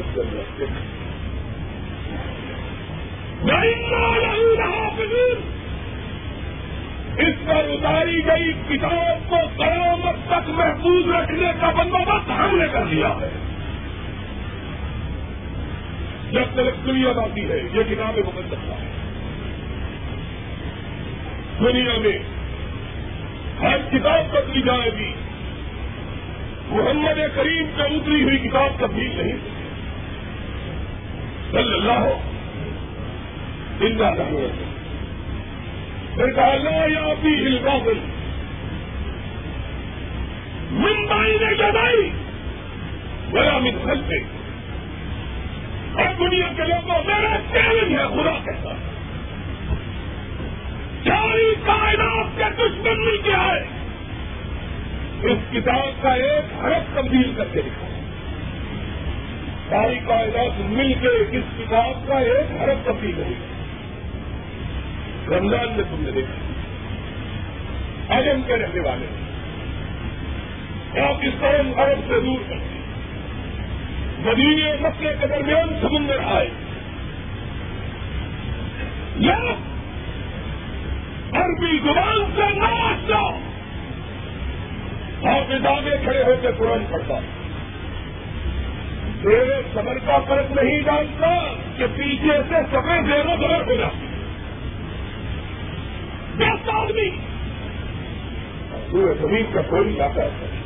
[7.18, 12.84] اس پر اتاری گئی کتاب کو قیامت تک محفوظ رکھنے کا بندوبست ہم نے کر
[12.90, 13.45] دیا ہے۔
[16.32, 17.12] جب تک دنیا
[17.48, 19.02] ہے یہ کتابیں مقدس ہے
[21.60, 22.18] دنیا میں
[23.62, 25.12] ہر کتاب بدلی جائے گی
[26.68, 29.38] محمد کریم کا اتری ہوئی کتاب تبدیل نہیں۔
[31.50, 32.18] صلی اللہ ہو
[33.78, 34.10] زندہ
[36.14, 36.54] پھر کہا
[36.86, 37.58] یا بھی ہل
[40.70, 42.10] ممبئی نے جگائی
[43.30, 43.74] بڑا مت
[44.08, 44.18] سے
[45.98, 48.96] اور دنیا کے لوگوں میرا چیلنج ہے، خدا کہتا ہے
[51.04, 53.64] ساری کائنات کے دشمن مل کے آئے۔
[55.22, 57.86] اس کتاب کا ایک حرف تبدیل کر کے دکھا
[59.68, 63.32] ساری کائنات مل کے اس کتاب کا ایک حرف تبدیل کرے
[65.38, 66.46] رمضان میں تم نے دیکھا۔
[68.14, 69.06] اجم کے رہنے والے۔
[70.90, 72.75] پاکستان عرب سے دور کرتے
[74.18, 76.50] مدینے مسئلے کے درمیان سمندر آئے۔
[79.16, 79.36] یا
[81.32, 83.38] عربی زبان سے ناچ جاؤ
[85.20, 87.14] اور آگے کھڑے ہو کے قرآن پڑتا
[89.22, 94.06] تیرے سمر کا فرق نہیں ڈالتا کہ پیچھے سے سفید زیرو زبر ہو جاتی
[96.38, 97.10] دس آدمی۔
[98.90, 100.62] پورے زمین کا کوئی علاقہ ہے۔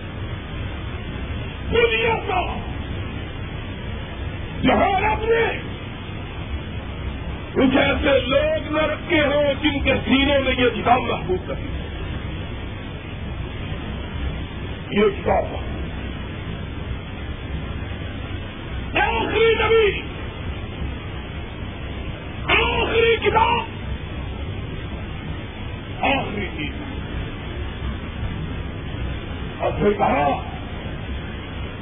[1.73, 2.70] دنیا کا
[4.63, 5.59] جہاں رب نے
[7.53, 11.67] کچھ ایسے لوگ نہ رکھے ہوں جن کے سینوں میں یہ کتاب محبوب کرتی
[14.91, 15.45] یہ کتاب
[18.97, 20.03] آخری نبی۔
[22.47, 23.61] آخری کتاب۔
[26.05, 26.71] آخری چیز۔
[29.61, 30.43] سے کہا،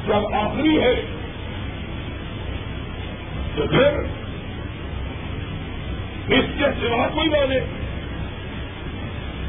[0.07, 1.17] جب آخری ہے
[3.59, 3.98] تو پھر
[6.28, 7.61] اس کے سوا کوئی مانے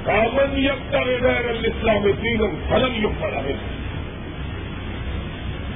[0.04, 3.54] کامن یکتا غیر الاسلام دینم فلن یقبل ہے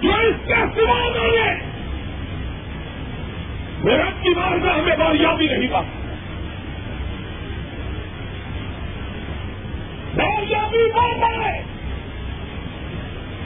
[0.02, 1.54] جو اس کے سوا مانے
[3.84, 5.84] میرا کی بارگاہ ہمیں باریابی نہیں بات
[10.16, 11.64] باریابی بات ہے۔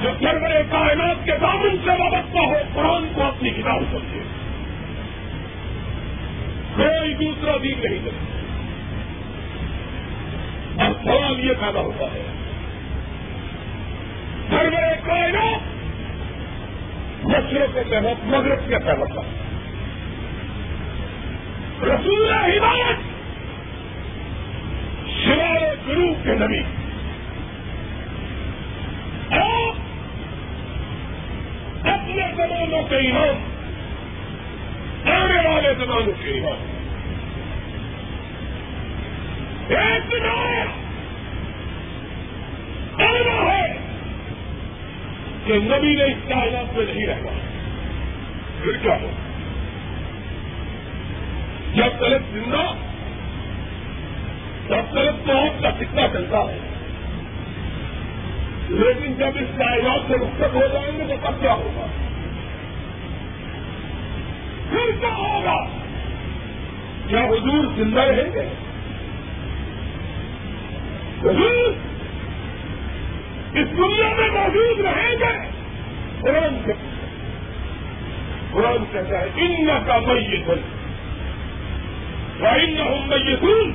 [0.01, 4.36] جو سرور کائنات کے دامن سے وابستہ ہو، قرآن کو اپنی کتاب سمجھے۔
[6.77, 8.37] کوئی دوسرا دین نہیں کرتا۔
[10.83, 12.23] اور سوال یہ پیدا ہوتا ہے
[14.49, 15.77] سرور کائنات
[17.25, 19.19] مشرق کے تحت، مغرب کے تحت۔
[21.83, 22.95] رسول ہدایت
[25.25, 26.59] شمال گرو کے نبی۔
[29.31, 29.75] آپ
[31.87, 33.56] اپنے زمانوں کے امام
[35.11, 36.77] آنے والے زمانوں کے امام
[39.67, 40.71] ایک دن آنا
[42.99, 43.77] ہے
[45.45, 47.31] کہ نبی نے اس کائنات میں نہیں رہنا۔
[48.63, 49.11] پھر کیا ہو؟
[51.73, 52.73] جب تلک زندہ
[54.67, 56.57] تب تلک موت کا کتنا چلتا ہے۔
[58.69, 62.06] لیکن جب اس کائنات سے رخصت ہو جائیں گے تو تب کیا ہوگا؟
[64.69, 65.65] پھر کیا ہوگا؟
[67.07, 68.49] کیا حضور زندہ رہیں گے؟
[71.21, 71.73] حضور
[73.53, 75.47] اس دنیا میں موجود رہیں گے؟
[76.21, 76.71] قرآن
[78.51, 80.49] قرآن کہتا ہے ان کا میت
[82.39, 83.73] ان ہوں میتون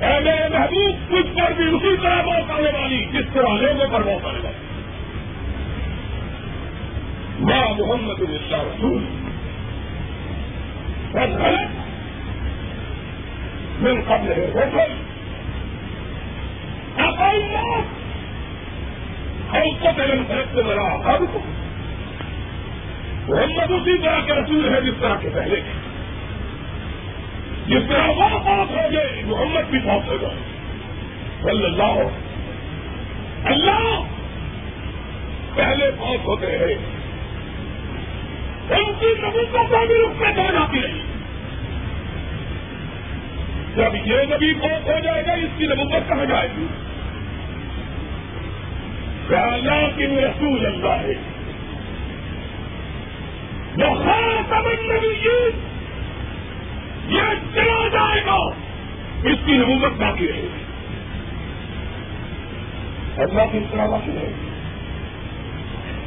[0.00, 4.00] اے میرے محبوب کچھ پر بھی اسی طرح موت آنے والی، جس طرح لوگوں پر
[4.00, 4.58] موت آنے والی۔
[7.38, 9.17] ماں محمد اللہ رسول۔
[11.12, 11.70] بس غلط
[13.82, 14.92] من قبل ہے ہوٹل
[17.42, 17.84] موت
[19.54, 21.38] ہم کو پہلے فرق سے بنا اب کو
[23.28, 25.60] محمد اسی طرح کے رسول ہے جس طرح کے پہلے
[27.66, 30.36] جس طرح وہ بات ہو گئے محمد بھی بہت ہو گئے
[31.42, 31.98] صلی اللہ
[33.44, 34.00] اللہ
[35.54, 36.97] پہلے بہت ہوتے ہیں۔
[39.14, 41.02] کی کو بھی رخ میں دو جاتی رہی
[43.76, 46.66] جب یہ نبی بہت ہو جائے گا، اس کی نبوت کہاں جائے گی؟
[49.30, 51.12] اللہ کی رسول اللہ۔ ہے
[53.76, 55.50] وہ خاتم النبیین۔
[57.08, 57.20] یہ
[57.54, 58.36] چلا جائے گا۔
[59.24, 60.64] اس کی نبوت باقی رہے گی۔
[63.16, 64.48] اللہ کی طرح باقی رہے گی۔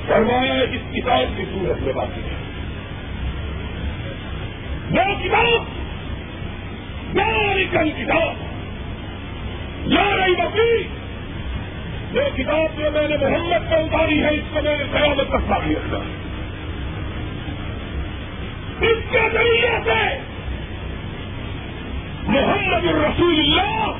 [0.07, 2.40] فرمایا اس کتاب کی صورت میں باقی ہے
[4.91, 5.69] وہ کتاب
[7.71, 8.41] کل کتاب
[9.85, 10.83] لا رہی بکری
[12.11, 15.47] جو کتاب جو میں نے محمد کو اتاری ہے، اس کو میں نے قیامت تک
[15.47, 15.97] باقی رکھا
[18.81, 19.99] اس کے ذریعے سے
[22.27, 23.91] محمد الرسول اللہ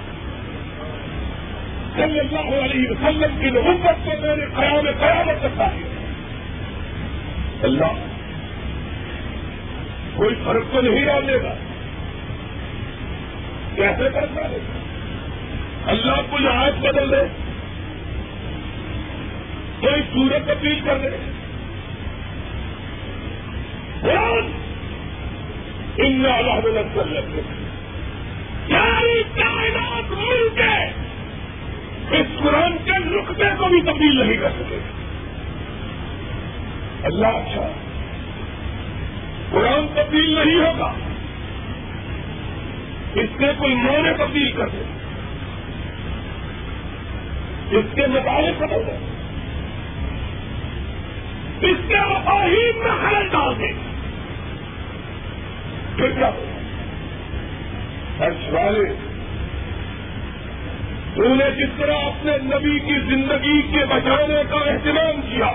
[1.95, 6.07] صلی اللہ علیہ وسلم کی نبوت کو میں نے قیام قیامت تک باقی رکھا
[7.63, 8.11] اللہ
[10.22, 11.53] کوئی فرق تو نہیں ڈالے گا۔
[13.76, 14.80] کیسے فرق ڈالے گا؟
[15.91, 17.28] اللہ کوئی آج بدل دے،
[19.82, 21.07] کوئی سورت اپیل کر دے۔
[25.97, 27.41] ان اللہ لگے
[28.69, 30.86] ساری کائنات مل کے
[32.17, 34.80] اس قرآن کے نقطے کو بھی تبدیل نہیں کر سکے۔
[37.03, 37.72] اللہ اچھا
[39.51, 40.93] قرآن تبدیل نہیں ہوگا۔
[43.15, 44.83] اس کے کوئی مونے تبدیل کر دے۔
[47.77, 48.95] اس کے مطابق بدل دے۔
[51.67, 53.71] اس کے مفاہیم میں خلل ڈال دے۔
[55.95, 56.31] پھر کیا
[58.19, 58.93] ہرش والے
[61.15, 65.51] تو نے جس طرح اپنے نبی کی زندگی کے بچانے کا اہتمام کیا۔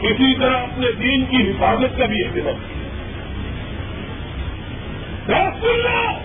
[0.00, 2.56] اسی طرح اپنے دین کی حفاظت کا بھی اہتمام
[5.26, 6.18] کیا۔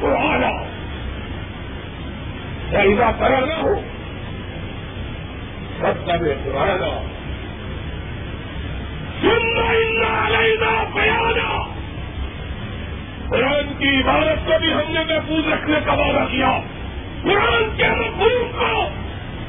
[0.00, 0.44] قرآن
[2.72, 3.80] ایسا کرانا ہو
[5.78, 7.06] سب کا بھی قرآن۔
[9.20, 9.70] سننا
[13.28, 16.60] قرآن کی عبادت کو بھی ہم نے محفوظ رکھنے کا وعدہ کیا۔
[17.22, 18.88] قرآن کے مفہوم کو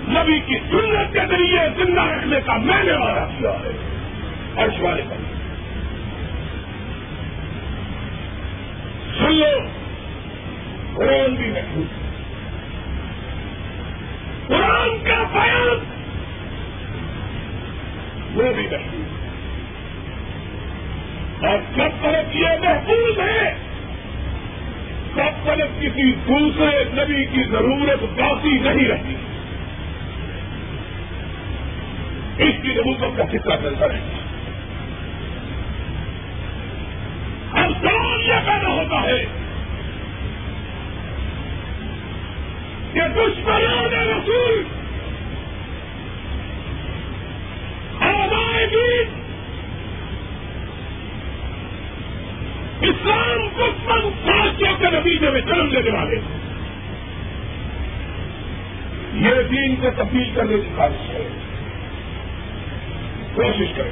[0.07, 3.97] نبی کی سنت کے ذریعے زندہ رکھنے کا میں نے وعدہ کیا ہے۔
[4.63, 5.15] ارشوارے پر۔
[9.17, 9.59] سن لو،
[10.93, 12.07] قرآن بھی محفوظ
[14.47, 15.79] قرآن کا بیان
[18.33, 19.07] وہ بھی محفوظ
[21.43, 23.55] اور جب طرف یہ محفوظ ہے
[25.15, 29.15] سب طرف کسی دوسرے نبی کی ضرورت باقی نہیں رہتی۔
[32.37, 34.23] اس کی ضرورت کا حصہ چلتا رہتا
[37.51, 39.25] اب سوال یہ پیدا ہوتا ہے
[42.93, 44.63] کہ دشمنوں نے رسول
[47.99, 49.07] آبائے گیت
[52.81, 53.65] اسلام کو
[54.25, 56.19] ساتھیوں کے نتیجے میں جنم لینے والے۔
[59.13, 61.46] یہ دین کو تبدیل کرنے کی خواہش ہے۔
[63.37, 63.91] کوشش کریں۔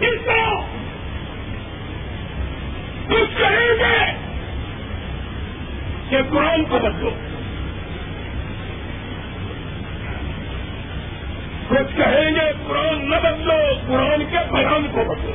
[0.00, 0.54] اس طرح
[3.06, 4.12] کچھ کہیں گے
[6.08, 7.10] کہ قرآن کو بدلو۔
[11.68, 13.54] کچھ کہیں گے قرآن نہ بدلو،
[13.86, 15.32] قرآن کے بیان کو بدلو۔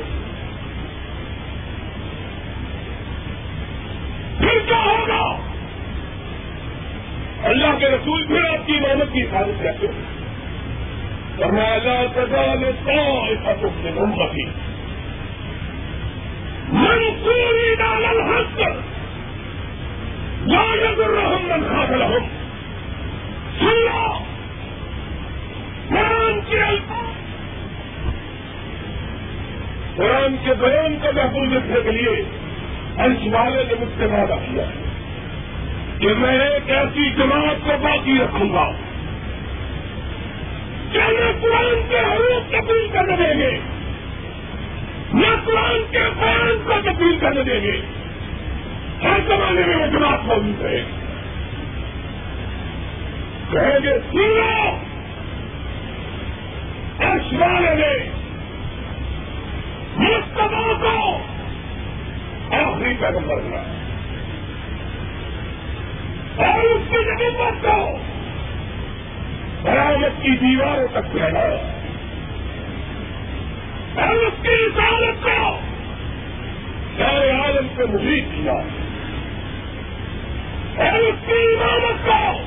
[4.38, 5.41] پھر کیا ہوگا؟
[7.42, 10.02] اللہ کے رسول پھر آپ کی امامت کی حفاظت کرتے ہیں۔
[11.36, 14.38] فرمایا سزا میں سو ایسا تو محمد
[16.68, 18.60] منصوری ڈال الحق
[20.46, 22.28] لا يضرهم من خاذلهم
[23.58, 24.18] سن لو
[25.88, 27.10] قرآن کے الفاظ۔
[29.96, 32.24] قرآن کے بیان کو محفوظ رکھنے کے لیے
[32.98, 34.91] انش والے نے مجھ سے وعدہ کیا ہے
[36.02, 38.70] کہ میں ایک ایسی جماعت کو باقی رکھوں گا
[40.92, 43.58] کیا نہ قرآن کے حروف تبدیل کرنے دیں گے،
[45.14, 47.80] نہ قرآن کے بیان کو تبدیل کرنے دیں گے۔
[49.02, 50.84] ہر زمانے میں وہ جماعت موجود ہے
[53.52, 54.76] کہیں گے سن لو
[56.98, 58.10] اس نے
[59.96, 61.18] مستقبل کو
[62.50, 63.81] آخری پیغمبر بنا۔
[66.36, 67.98] اور اس کی نبوت کو
[69.62, 71.82] برامت کی دیواروں تک پھیلایا
[74.06, 75.58] اور اس کی رسالت کو
[76.98, 78.52] سارے عالم سے محیط کیا
[80.76, 82.42] اور اس کی عمارت کو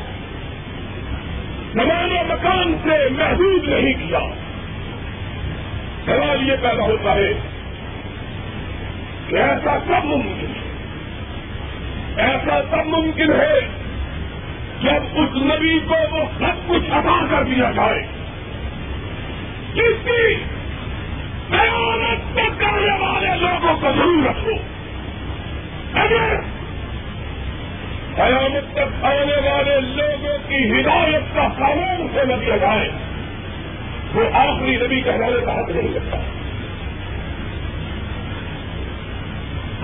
[1.74, 4.20] زمان و مکان سے محدود نہیں کیا۔
[6.06, 7.34] سوال یہ پیدا ہوتا ہے
[9.28, 10.66] کہ ایسا کب ممکن ہے۔
[12.16, 13.75] ایسا تب ممکن ہے
[14.82, 18.04] جب اس نبی کو وہ سب کچھ ادا کر دیا جائے
[19.74, 20.36] کس کی
[21.50, 24.52] قیامت کرنے والے لوگوں کو ضرور رکھو۔
[25.94, 26.36] اگر
[28.16, 32.90] قیامت تک آنے والے لوگوں کی ہدایت کا قانون سے نہ دیا جائے،
[34.14, 36.18] وہ آخری نبی کہلانے کا حق نہیں لگتا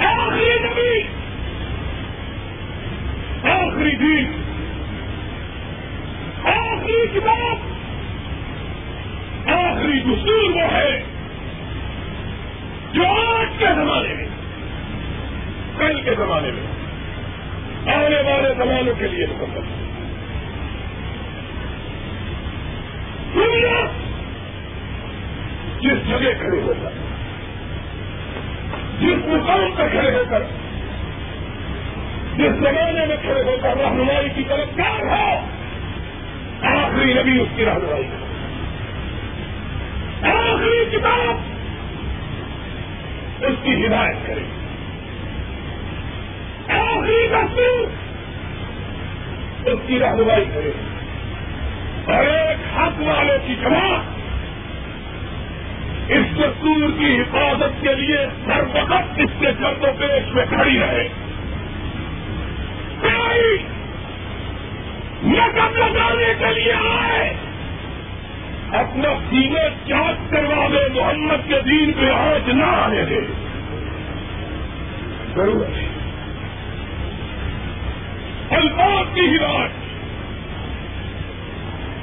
[0.05, 1.01] آخری نبی،
[3.49, 4.40] آخری دین۔
[6.81, 7.57] آخری کتاب
[9.49, 11.03] آخری دستور وہ ہے
[12.93, 14.25] جو آج کے زمانے میں،
[15.77, 16.63] کل کے زمانے میں،
[17.95, 19.69] آنے والے زمانوں کے لیے مکمل
[23.35, 23.77] دنیا
[25.79, 26.99] جس جگہ کھڑے ہو کر،
[28.99, 30.43] جس مقام پر کھڑے ہو کر،
[32.37, 35.60] جس زمانے میں کھڑے ہو کر رہنمائی کی طرف کار ہو
[36.61, 38.07] آخری نبی اس کی رہنمائی
[40.31, 41.37] آخری کتاب
[43.43, 44.41] اس کی ہدایت کرے۔
[46.77, 47.87] آخری دستور
[49.67, 50.71] اس کی رہنمائی کرے۔
[52.05, 54.21] اور ایک حق والوں کی جماعت
[56.07, 60.79] اس دستور کی حفاظت کے لیے ہر وقت اس کے چرد و پیش میں کھڑی
[60.79, 61.07] رہے۔
[63.01, 63.65] کوئی
[65.23, 67.33] نقب لگانے کے لیے آئے۔
[68.71, 73.19] اپنا سینے چاک کروا دے، محمد کے دین پہ آج نہ آنے دے۔
[75.35, 75.87] ضرورت ہے۔
[78.49, 79.71] الفاظ کی ہدایت۔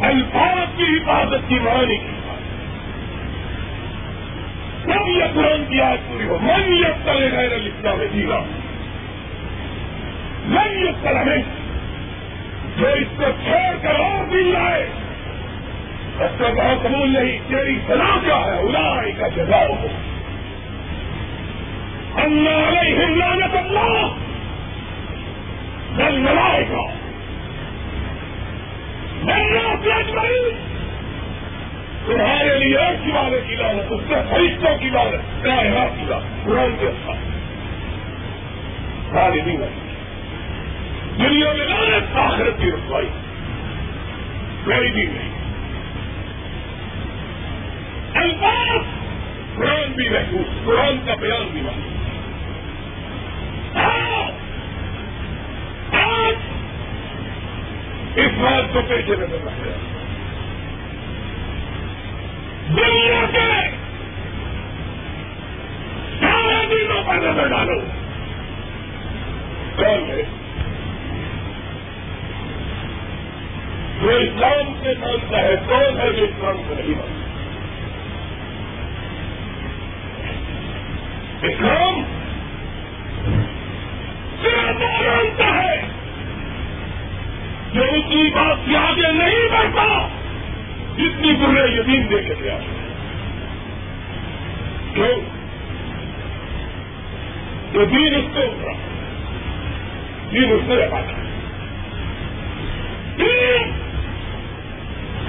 [0.02, 2.18] الفاظ کی حفاظت کی معنی۔ کی
[4.84, 8.40] تب یہ قرآن کی آج پوری ہو۔ من یہ چلے گئے لکھنا میں جیوا
[10.44, 11.24] من یہ طرح
[12.78, 14.86] جو اس کو چھوڑ کر اور دل لائے،
[16.18, 19.86] اس کا بہت قبول نہیں، تیری سنا کیا ہے؟ اڑائی کا جزاؤ ہو۔
[22.16, 24.06] اللہ علیہ لعنت اللہ۔
[25.96, 26.98] بل ملائے گا
[32.06, 36.46] تمہارے لیے ایک کی والے کی لانت اس سے فرشتوں کی لانت کائنات کی لانت
[36.46, 37.18] قرآن کے ساتھ
[39.12, 39.88] ساری نہیں
[41.18, 43.08] دنیا میں لانت آخرت کی رسوائی۔
[44.64, 45.28] کوئی بھی نہیں۔
[48.14, 48.82] الفاظ
[49.56, 51.98] قرآن بھی محفوظ، قرآن کا بیان بھی محفوظ۔
[55.94, 56.34] آج
[58.16, 59.70] اس بات کو پیچھے نظر رکھا
[62.76, 63.70] دنیا کے
[66.20, 67.80] سارے دنوں پر نظر ڈالو۔
[69.76, 70.38] کون ہے؟
[74.03, 77.26] جو اسلام سے مانتا ہے، کون ہے جو اسلام کو نہیں مانتا؟
[81.42, 82.03] اسلام
[84.42, 85.76] صرف مانتا ہے
[87.72, 90.09] جو اس کی بات سے آگے نہیں بڑھتا،
[90.99, 92.59] جتنی برے یتیم دے کے گیا
[94.94, 95.20] کیوں؟
[97.72, 98.72] تو دین اس کو اترا
[100.32, 101.16] دین اس نے رکھا تھا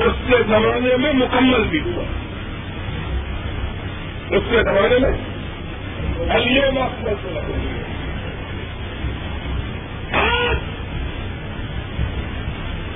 [0.06, 2.04] اس کے زمانے میں مکمل بھی ہوا۔
[4.30, 5.12] اس کے زمانے میں
[6.36, 7.40] علیہ ماسٹر سے
[10.12, 10.58] آج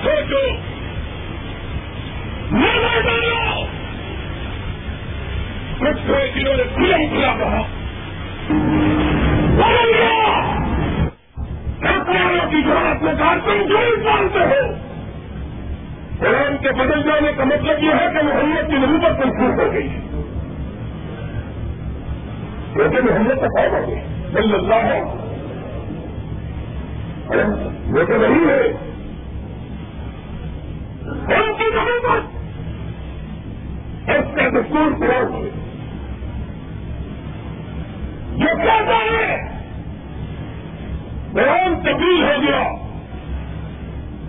[0.04, 0.44] سوچو
[2.52, 3.66] نظر ڈالو
[5.80, 7.62] کچھ کوئی جنہوں نے کھلم کھلا کہا
[11.84, 14.53] ہتھیاروں کی جماعت میں کہا تم جو مانتے ہو
[16.20, 19.88] قرآن کے بدل جانے کا مطلب یہ ہے کہ محمد کی نبوت کنفیوز ہو گئی۔
[22.76, 24.00] لیکن محمد تو کون ہو گئی
[24.34, 25.02] صلی اللہ ہے۔
[27.86, 28.62] وہ تو نہیں ہے۔
[31.36, 32.24] ان کی نبوت۔
[34.10, 35.50] اس کا دستور قرآن ہے
[38.38, 39.38] جو کہتا ہے۔
[41.34, 42.83] قرآن تبدیل ہو گیا۔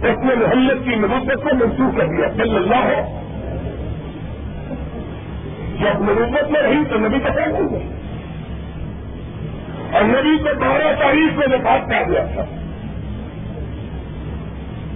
[0.02, 3.20] اس نے محمد کی نبوت کو منسوخ کر دیا، صلی اللہ ہے
[5.80, 7.88] جب نبوت میں رہی تو نبی کا کیا گئی
[9.92, 12.44] اور نبی کو بارہ تاریخ میں وفات کر دیا تھا۔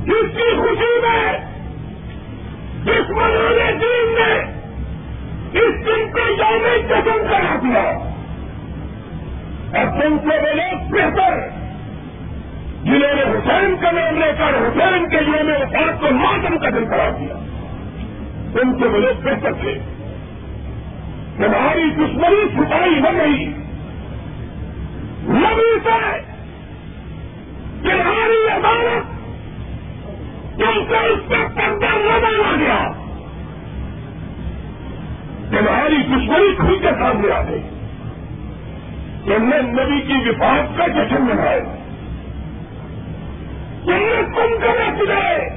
[0.05, 1.39] جس کی خوشی میں
[2.85, 4.59] دشمنوں نے دین نے
[5.59, 8.09] اس دن کو یوم جشن کرا دیا۔
[9.79, 11.58] اور تم سے وہ لوگ بہتر۔
[12.89, 16.85] جنہوں نے حسین کا نام لے کر حسین کے یوم وفات کو ماتم کا دن
[16.85, 17.35] کرا دیا۔
[18.53, 19.79] تم سے وہ لوگ بہتر تھے؟
[21.37, 23.47] تمہاری دشمنی چھپائی نہ گئی۔
[25.29, 26.21] نبی سے
[27.83, 29.19] تمہاری عدالت
[30.57, 32.89] تم سے اس کا پردہ نہ بنا گیا۔
[35.51, 37.63] تمہاری دشمنی کھل کے سامنے آ گئی
[39.25, 41.88] تم نے نبی کی وفات کا جشن منایا۔
[43.89, 45.49] تم نے تم کو رکھ گئے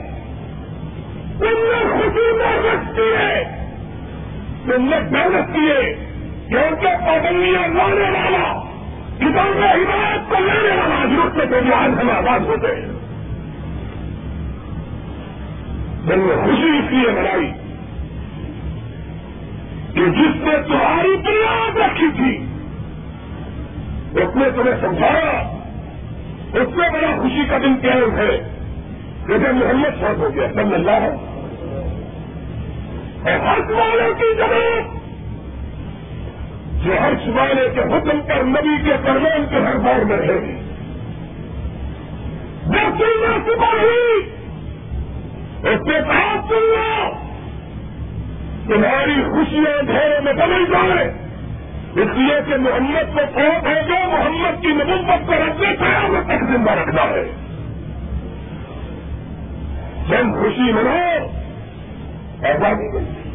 [1.39, 2.95] تم نے خوشی میں رکھ
[4.65, 5.95] تم نے محنت کیے
[6.47, 8.61] کیونکہ پابندیاں لانے والا،
[9.17, 12.87] کتاب میں ہدایت کو لینے والا ضرورت سے تو آج ہم آباد ہوتے ہیں۔
[16.07, 17.51] تم نے خوشی اس لیے منائی
[19.93, 22.45] کہ جس نے تمہاری بنیاد رکھی تھی،
[24.21, 25.60] اس نے تمہیں سمجھایا۔
[26.53, 28.49] اس سے بڑا خوشی کا دن کیا ہے؟
[29.27, 31.31] کہ جب محمد صاحب ہو گیا، سب اللہ ہے۔
[33.21, 35.01] اور ہر والے کی ضرورت
[36.85, 40.61] جو ہر والے کے حکم پر نبی کے درمیان کے ہر بار میں رہے گی
[42.67, 44.29] میں سپاہی
[45.63, 47.11] اس کے ساتھ سن لو
[48.67, 51.20] تمہاری خوشیاں گھروں میں بدل جائے
[51.95, 56.43] اس لیے کہ محمد کو فوٹ ہے جو محمد کی نبوت کو رکھنے قیامت تک
[56.43, 57.23] زندہ رکھنا ہے۔
[60.09, 61.27] جب خوشی مناؤ،
[62.49, 63.29] آزادی ملتی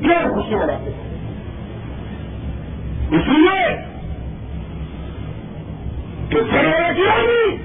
[0.00, 0.90] کیا خوشی مناتے
[3.16, 3.76] اس لیے
[6.28, 7.56] کہ سروے کیا نہیں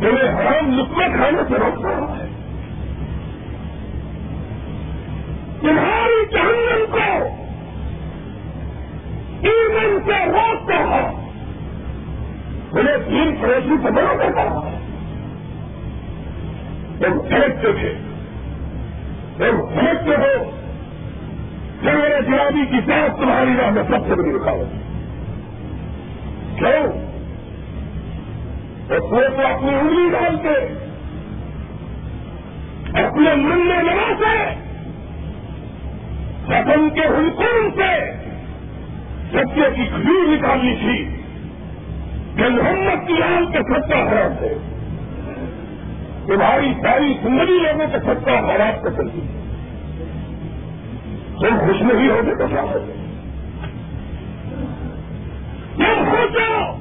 [0.00, 1.84] تمہیں حرام لکمے کھانے سے روک
[2.20, 2.29] ہے۔
[5.60, 7.24] تمہاری جہنم کو
[9.42, 11.30] ایمن سے روکتا ہے۔
[12.72, 14.78] انہیں تین پڑوسی سے بڑا کرتا ہے۔
[16.98, 17.94] تم پھینکتے تھے۔
[19.36, 20.50] تم پھینکتے ہو۔
[21.82, 24.66] میرے جرابی کی طرف تمہاری راہ میں سب سے بڑی رکاوٹ
[26.58, 27.10] کیوں؟
[28.96, 30.56] اس نے اپنی انگلی ڈال کے
[33.04, 34.69] اپنے من میں لگا سے
[36.50, 38.12] قدم کے حکم سے
[39.30, 41.16] ستیہ کی کھجور نکالنی تھی
[42.36, 44.54] کہ محمد کی آن کے سچا حرام ہے۔
[46.26, 49.20] تمہاری ساری زندگی لوگوں کے سچا حالات کو چلتی
[51.40, 52.92] تم خوش نہیں ہوگے تو کیا ہوگے
[55.76, 56.76] تم خوش ہو۔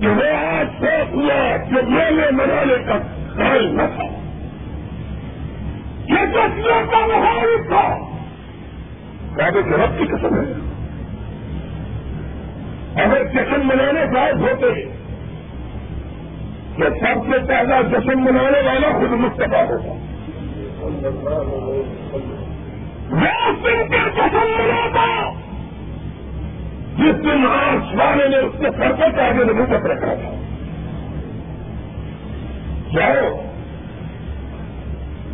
[0.00, 2.98] کہ وہ آج سوچ ہوا کہ میلے منانے کا
[3.36, 4.23] خیال نہ تھا۔
[6.18, 6.34] یہ
[6.90, 7.98] کا محاورت تھا
[9.36, 10.64] کہتے کہ رب کی قسم ہے۔
[13.02, 14.84] اگر جشن منانے جائز ہوتے
[16.76, 19.94] تو سب سے پہلا جشن منانے والا خود مستفا ہوگا
[23.10, 25.30] میں اس دن کا جشن مناتا
[26.98, 30.34] جس دن آج والے نے اس کے سر پر چاہے نے مجھے رکھا تھا۔
[32.92, 33.53] جاؤ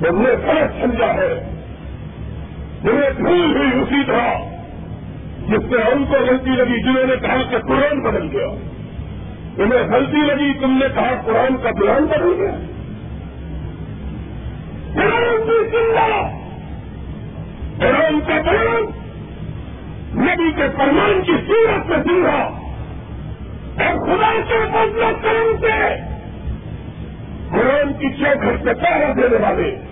[0.00, 1.60] جب نے فرق سمجھا ہے،
[2.82, 4.34] جنہیں بھول ہوئی اسی طرح،
[5.48, 8.46] جس سے ہم کو غلطی لگی، جنہوں نے کہا کہ قرآن بدل گیا۔
[9.58, 12.50] انہیں غلطی لگی، تم نے کہا قرآن کا بیان بدل گیا۔
[14.94, 16.40] قرآن کی زندہ
[17.78, 19.00] قرآن کا بیان
[20.14, 22.48] نبی کے فرمان کی صورت میں زندہ
[23.84, 25.96] اور خدا کے بدلا کرم سے
[27.50, 29.89] قرآن کی چوکھٹ سے پہرا دینے والے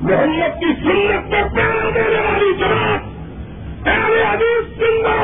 [0.00, 3.00] محمد کی سنت کو پہرا دینے والی جماعت
[3.84, 5.20] پہلے حدیث زندہ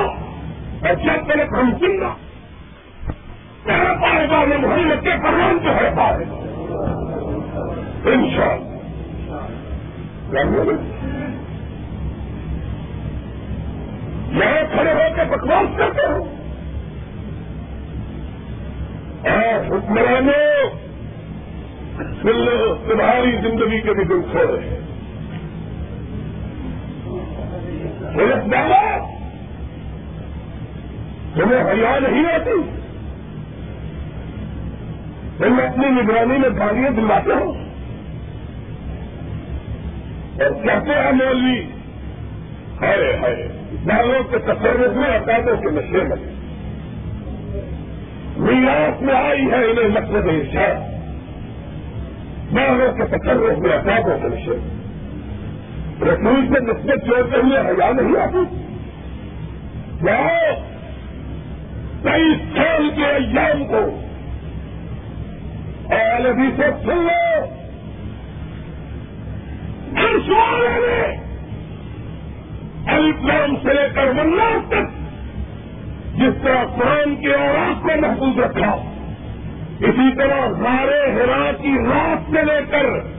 [0.88, 2.12] اور جب تک ہم زندہ۔
[3.64, 6.34] کہہ پائے گا میں محمد کے فرمان سے ہے پائے گا
[8.10, 8.74] ان شاء اللہ
[10.32, 10.70] یعنی
[14.38, 16.24] یہاں کھڑے ہو کے بکواس کرتے ہو۔
[19.70, 20.85] حکمرانوں!
[21.96, 24.80] تمہاری زندگی کے بھی دل کھو رہے ہیں
[28.50, 28.80] ڈالا
[31.34, 32.56] تمہیں حیا نہیں آتی
[35.38, 37.52] تم اپنی نگرانی میں گاڑیاں دلواتے ہو
[40.38, 41.58] اور کہتے ہیں مولوی
[42.82, 43.34] ہے ہے
[43.84, 46.16] ڈالوں کے تصرف میں اکادوں کے نشے میں
[48.38, 50.95] میراث میں آئی ہے انہیں مقصد ارشاد
[52.56, 54.76] ڈالوں کے تصرف میں اکادوں کے نشے میں
[56.00, 58.66] رسول سے نسبت چھوڑتے ہوئے حیا نہیں آتی۔
[60.06, 60.54] جاؤ
[62.02, 64.00] کئی سال کے ایام کو
[65.94, 67.44] اور ابھی سے سن لو۔
[70.02, 71.16] نے
[72.86, 74.84] الفلام سے لے کر منا تک،
[76.18, 78.95] جس طرح قرآن کے اوراق کو محفوظ رکھا۔
[79.80, 83.16] اسی طرح ہمارے ہرا کی رات سے لے کر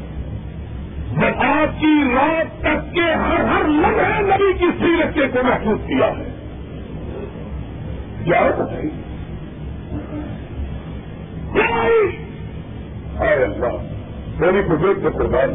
[1.39, 6.30] آج کی رات تک کے ہر ہر لمحے نبی کی سیرت کو محسوس کیا ہے۔
[8.26, 8.39] کیا
[13.20, 13.78] اللہ،
[14.39, 15.49] میری بزرگ کے پردان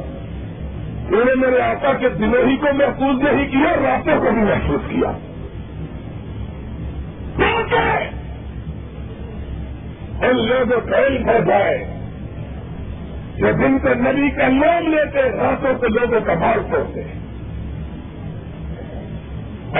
[1.09, 4.81] انہوں نے میرے آقا کے دنوں ہی کو محفوظ نہیں کیا، راتوں کو بھی محسوس
[4.89, 5.13] کیا۔
[10.23, 11.79] ان لوگوں کو ہو جائے۔
[13.37, 17.03] جو دن کو نبی کا نام لیتے، راتوں کے لوگوں کا بال توڑتے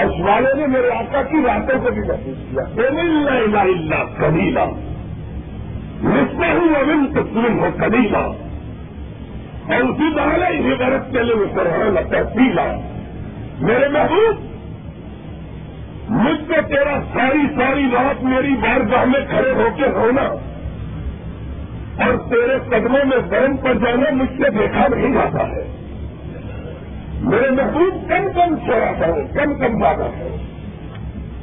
[0.01, 4.65] اس والے نے میرے آقا کی راتوں کو بھی محسوس کیا۔ اللہ اللہ کبیلا
[6.03, 12.75] رشتے ہوں ابن تسلیم ہو کبیلا اور اسی بہانے ہی برت کے لیے سرحد تحصیلا
[13.59, 14.52] میرے محبوب
[16.13, 20.21] مجھ سے تیرا ساری ساری رات میری بارگاہ میں کھڑے ہو کے ہونا
[22.05, 25.71] اور تیرے قدموں میں بین پر جانا مجھ سے دیکھا نہیں جاتا ہے۔
[27.19, 30.37] میرے محبوب کم کم سویا کرو، کم کم زیادہ کرو۔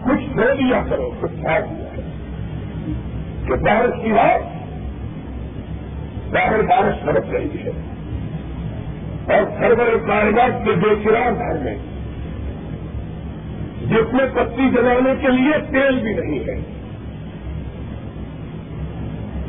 [0.05, 2.07] کچھ دے دیا کرو، کچھ کھا دیا کرو۔
[3.47, 4.61] کہ بارش کی بات
[6.33, 7.71] باہر بارش سڑک رہی ہے
[9.35, 11.77] اور سرور کاروبار کے بے چراغ گھر میں
[13.81, 16.61] جس میں پتی جلانے کے لیے تیل بھی نہیں ہے۔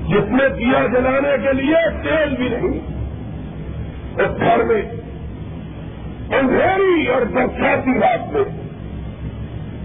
[0.07, 3.01] جس میں دیا جلانے کے لیے تیل بھی نہیں۔
[4.21, 4.81] اس گھر میں
[6.39, 8.43] اندھیری اور برساتی رات میں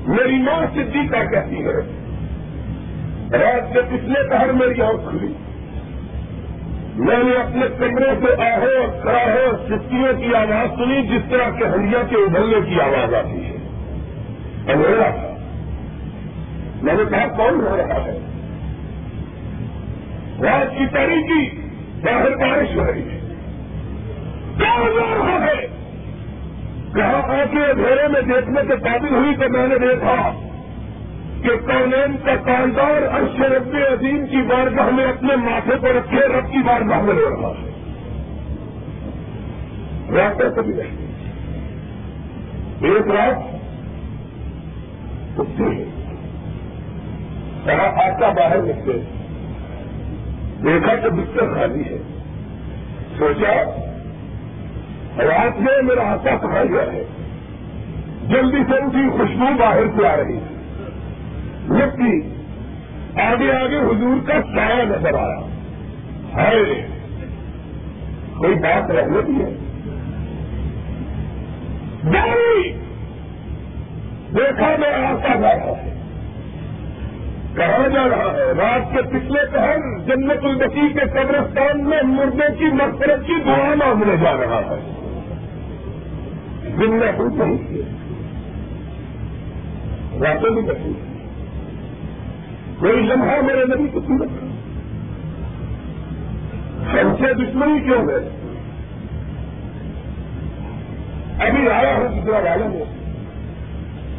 [0.07, 1.73] میری ماں صدیقہ کہتی ہے،
[3.33, 5.33] رات کے پچھلے پہر میری آنکھ کھلی۔
[6.97, 11.51] میں نے اپنے کمرے سے آہو اور کراہو اور چٹکیوں کی آواز سنی، جس طرح
[11.51, 13.56] کے ہنڈیا کے ابلنے کی آواز آتی ہے۔
[14.69, 15.33] اندھیرا تھا
[16.83, 18.19] میں نے کہا، کون ہو رہا ہے؟
[20.43, 21.67] رات کی تاریخی
[22.03, 23.21] باہر بارش ہو رہی ہے۔
[24.59, 25.67] کون ہو رہا ہے؟
[26.95, 30.33] کہاں آ کے اندھیرے میں دیکھنے کے قابل ہوئی تو میں نے دیکھا
[31.43, 36.53] کہ کونین کا کاندار ارش رب عظیم کی بارگاہ میں اپنے ماتھے پر رکھے رب
[36.53, 37.71] کی بارگاہ میں لے رہا ہے۔
[40.17, 41.07] راتیں کبھی نہیں
[42.81, 43.56] ایک رات
[47.65, 49.03] کہا آتا باہر نکلے۔
[50.63, 51.99] دیکھا تو بستر خالی ہے۔
[53.19, 53.53] سوچا،
[55.19, 57.05] رات میں میرا آتا کہا گیا ہے؟
[58.29, 60.57] جلدی سے اسی خوشبو باہر سے آ رہی ہے۔
[63.21, 65.47] آگے آگے حضور کا سایہ نظر آیا۔
[66.37, 66.87] ہے
[68.39, 69.51] کوئی بات رہنے کی ہے۔
[74.35, 75.93] دیکھا میں آتا جا رہا ہے۔
[77.55, 82.65] کہا جا رہا ہے؟ رات کے پچھلے پہر جنت البسی کے قبرستان میں مردے کی
[82.65, 84.93] مقصد کی دعا مانگنے جا رہا ہے۔
[86.81, 87.61] دن میں ہم پہنچ
[90.23, 90.93] راتوں بھی بچی
[92.79, 94.31] کوئی لمحہ میرے نبی کو سورت
[96.95, 98.29] ہم سے دشمنی کیوں ہے؟
[101.47, 102.96] ابھی آیا ہوں دوسرا والا میں۔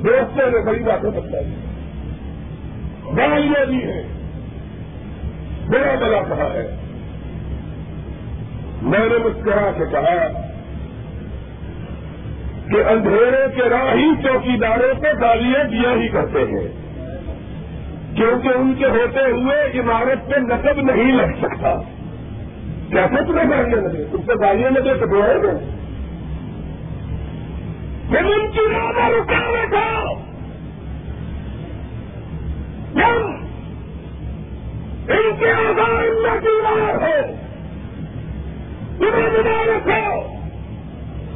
[0.03, 1.55] دوستوں نے بڑی باتیں بتائی
[3.17, 4.03] گالیاں بھی ہیں
[5.67, 6.75] بڑا بلا کہا ہے۔
[8.81, 10.27] میں نے مسکرا کے کہا
[12.71, 16.67] کہ اندھیرے کے راہی چوکی داروں کو گالیاں دیا ہی کرتے ہیں۔
[18.15, 21.75] کیونکہ ان کے ہوتے ہوئے عمارت پہ نقب نہیں لگ سکتا۔
[22.89, 25.35] کیسے تمہیں گالیاں لگے تم سے گالیاں لگے تو بوائے
[28.09, 30.17] جب ان کی راہ رکاوٹ ہو
[35.07, 37.21] ان کے آزاد اللہ کی ہو۔
[38.97, 40.21] تمہیں بنا رکھو۔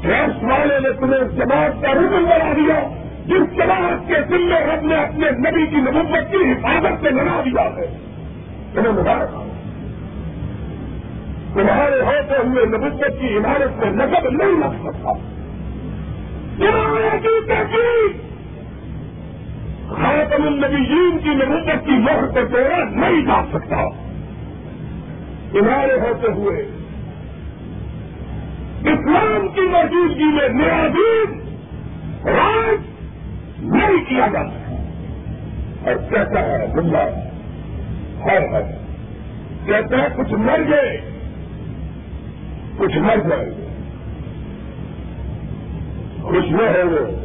[0.04, 2.88] گیس والے نے تمہیں جماعت کا رکن بنا دیا،
[3.26, 7.42] جس جماعت کے دل میں رب نے اپنے نبی کی نبت کی حفاظت سے لگا
[7.46, 7.98] دیا ہے۔
[8.74, 9.30] تمہیں مبارک
[11.54, 15.31] تمہارے ہوتے ہوئے نبت کی عمارت میں نقب نہیں لگ سکتا۔
[19.88, 23.90] خاتم النبیین کی نبوت کی مہر پر توڑا نہیں جا سکتا۔
[25.52, 26.60] تمہارے ہوتے ہوئے
[28.84, 31.42] اسلام کی موجودگی میں نیازین
[32.26, 32.80] راج
[33.60, 34.76] نہیں کیا جا سکتا۔
[35.86, 37.08] اور کہتا ہے بندہ
[38.24, 38.78] ہر ہے
[39.66, 41.02] کہتا ہے کچھ مر گئے،
[42.78, 43.71] کچھ مر جائیں گے۔
[46.32, 47.22] خوش ہو وہ۔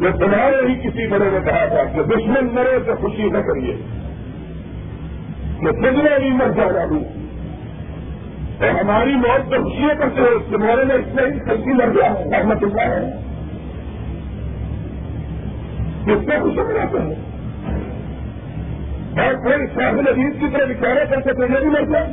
[0.00, 3.76] یہ تمہارے ہی کسی بڑے نے کہا تھا کہ دشمن مرے تو خوشی نہ کریے۔
[5.60, 7.04] کہ کتنے بھی مر جانا دوں
[8.60, 12.14] اور ہماری موت تو خوشی کرتے ہو، تمہارے میں اس میں ہی خلقی مر گیا
[12.14, 13.22] ہے، رحمت اللہ ہے۔
[16.04, 17.36] کس سے خوشی مناتے ہیں
[19.24, 22.06] اور پھر شاہل عزیز کی طرح بچارے کر کے پہلے بھی مر جائے۔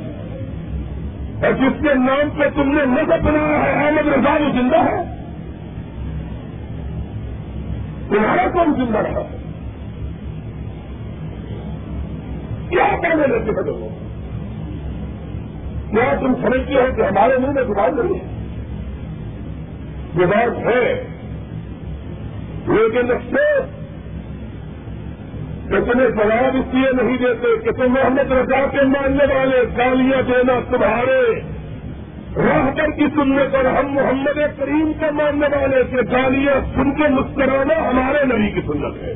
[1.43, 5.12] اور جس کے نام پہ تم نے مذہب بنایا ہے، احمد رضا وہ زندہ ہے۔
[8.09, 9.37] تمہارا کون زندہ رہا ہے۔
[12.69, 13.89] کیا کہنے لیتے ہیں لوگوں
[15.91, 18.25] کیا تم سمجھتے ہو کہ ہمارے منہ میں زبان نہیں ہے؟
[20.15, 21.07] زبان ہے۔
[22.67, 23.83] لیکن افسوس
[25.69, 30.21] کہ تمہیں جواب اس لیے نہیں دیتے کہ تم محمد رضا کے ماننے والے گالیاں
[30.21, 31.52] دینا تمہارے
[32.37, 37.07] راہ پر کی سننے پر ہم محمد کریم کے ماننے والے کہ گالیاں سن کے
[37.07, 39.15] مسکرانا ہمارے نبی کی سنت ہے۔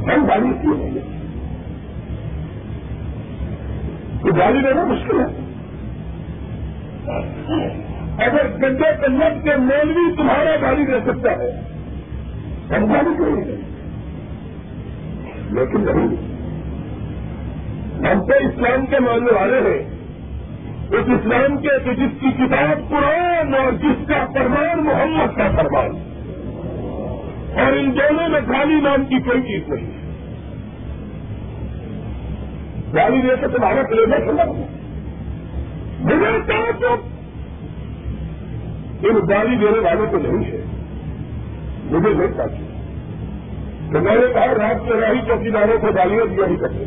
[0.00, 0.94] ہم گالی کیوں نہیں
[4.22, 5.50] تو گالی دینا مشکل ہے۔
[8.26, 11.60] اگر گڈے کنجب کے مولوی تمہارا گالی دے سکتا ہے،
[12.76, 13.56] ہم گالی کیوں نہیں
[15.50, 16.30] لیکن نہیں۔
[17.98, 19.99] ہم تو اسلام کے ماننے والے ہیں۔
[20.90, 25.90] اس اسلام کے کہ جس کی کتاب قرآن اور جس کا فرمان محمد کا فرمان۔
[27.60, 30.00] اور ان دونوں میں گالی نام کی کوئی چیز نہیں۔ ہے
[32.94, 34.48] گالی دے کے تمہارا پلیبر سمجھ
[36.00, 37.06] مجھے تعصب
[39.06, 40.64] ان گالی دینے والوں کو نہیں ہے۔
[41.84, 42.66] مجھے نہیں چاہیے
[43.92, 46.84] تو میں نے کہا رات کے راہی چوکیداروں کو گالیاں دیا ہی کرتے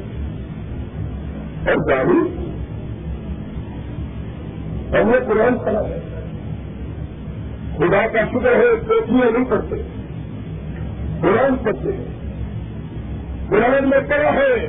[1.71, 2.49] اور گاڑی
[4.93, 5.99] ہم نے قرآن پڑھا ہے۔
[7.77, 9.75] خدا کا شکر ہے چوکیاں نہیں پڑھتے۔
[11.21, 12.05] قرآن پڑھتے ہیں۔
[13.49, 14.67] قرآن میں پڑھا ہے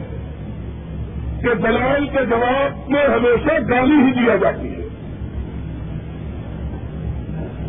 [1.43, 4.85] کہ دلال کے جواب میں ہمیشہ گالی ہی دیا جاتی ہے۔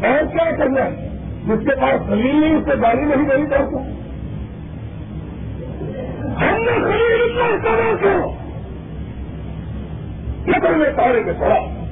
[0.08, 1.10] اور کیا کرنا ہے؟
[1.48, 3.92] جس کے پاس خلیل نہیں، اس سے گالی نہیں دینی چاہتا۔
[6.42, 7.96] ہم نے خلیل اتنا کرا
[10.46, 11.85] کیا سارے میں پڑا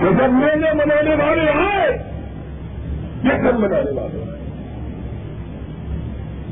[0.00, 1.98] تو جب میں نے منانے والے آئے،
[3.24, 4.42] یہ سب منانے والے آئے۔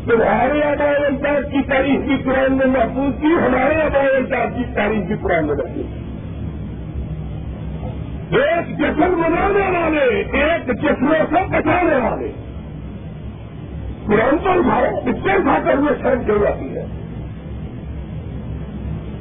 [0.05, 5.09] تمہارے آبائی انتاز کی تاریخ کی قرآن میں محفوظ کی ہمارے آبائی انتاز کی تاریخ
[5.09, 6.05] کی قرآن میں محفوظ کی
[8.36, 12.32] ایک جشن منانے والے، ایک جشنوں سے بچانے والے۔
[14.07, 15.32] قرآن تو ہمارے پچھلے
[15.64, 16.84] کر میں شرم چل جاتی ہے۔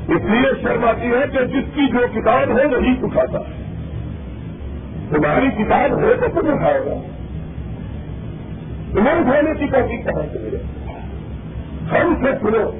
[0.07, 3.58] اس لیے شرم آتی ہے کہ جس کی جو کتاب ہے، وہی اٹھاتا ہے۔
[5.09, 7.01] تمہاری کتاب ہے تو تمہیں اٹھائے گا۔
[8.91, 10.57] تمہیں اٹھانے کی کوشش کہاں سے ملے
[11.91, 12.71] ہم سے سنو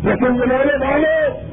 [0.03, 1.48] جشن منانے والوں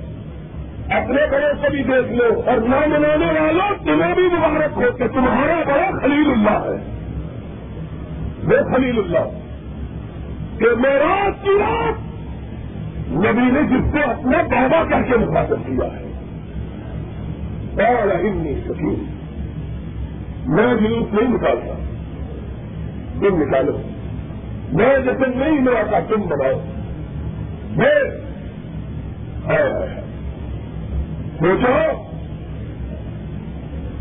[0.90, 5.08] اپنے بڑوں کو بھی دیکھ لو اور نہ منانے والوں تمہیں بھی مبارک ہو کہ
[5.08, 6.96] تمہارا بڑا خلیل اللہ ہے۔
[8.44, 9.38] وہ خلیل اللہ۔
[10.58, 11.98] کہ میرا کی رات
[13.10, 16.02] نبی نے جس سے اپنا دعویٰ کر کے مخاطب کیا ہے۔
[17.88, 19.04] اور انی سکیم
[20.46, 21.74] میں جلوس نہیں نکالتا۔
[23.20, 23.72] تم نکالو۔
[24.72, 26.60] میں جیسے نہیں ملا تم بناؤ۔
[27.76, 28.26] میں
[31.38, 32.02] سوچو۔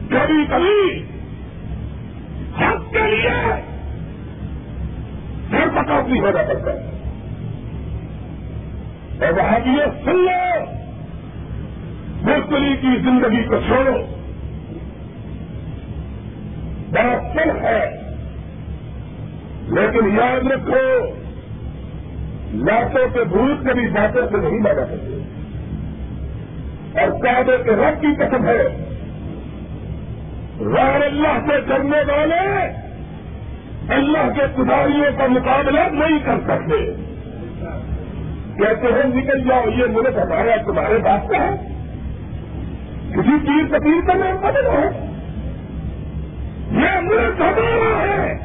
[0.10, 1.04] کبھی کبھی
[2.60, 3.30] حق کے لیے
[5.52, 6.92] سر پکاؤ ہونا پڑتا ہے۔
[9.20, 9.72] اور وہاں بھی
[10.06, 10.66] سن لو۔
[12.22, 13.94] مستری کی زندگی کو چھوڑو۔
[16.92, 17.90] بڑا سن ہے۔
[19.68, 21.06] لیکن یاد رکھو،
[22.54, 25.35] لاتوں کے بھوت کبھی باتوں سے نہیں مانا سکتے۔
[27.02, 28.92] اور کعبے کے رب کی قسم ہے۔
[30.60, 32.86] غیر اللہ سے کرنے والے
[33.90, 36.94] اللہ کے کداریوں کا مقابلہ نہیں کر سکتے۔
[38.58, 41.72] کہتے ہیں، نکل جاؤ، یہ ملک ہمارا تمہارے بات کا ہے۔
[43.10, 45.12] کسی چیز تقریر کا نام بدل ہے
[46.72, 48.38] یہ ملک ہمارا ہے،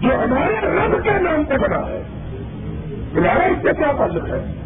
[0.00, 2.02] جو ہمارے رب کے نام پہ بنا ہے۔
[3.14, 4.61] تمہارا اس سے کیا تعلق ہے؟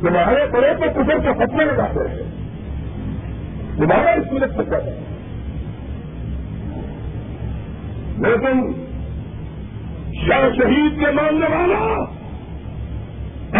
[0.00, 2.30] تمہارے بڑے تو کچھ کے فتنے لگاتے ہیں
[3.76, 5.00] تمہارا اس ملک سے کیا ہے
[8.18, 8.72] لیکن
[10.26, 12.04] شاہ شہید کے ماننے والا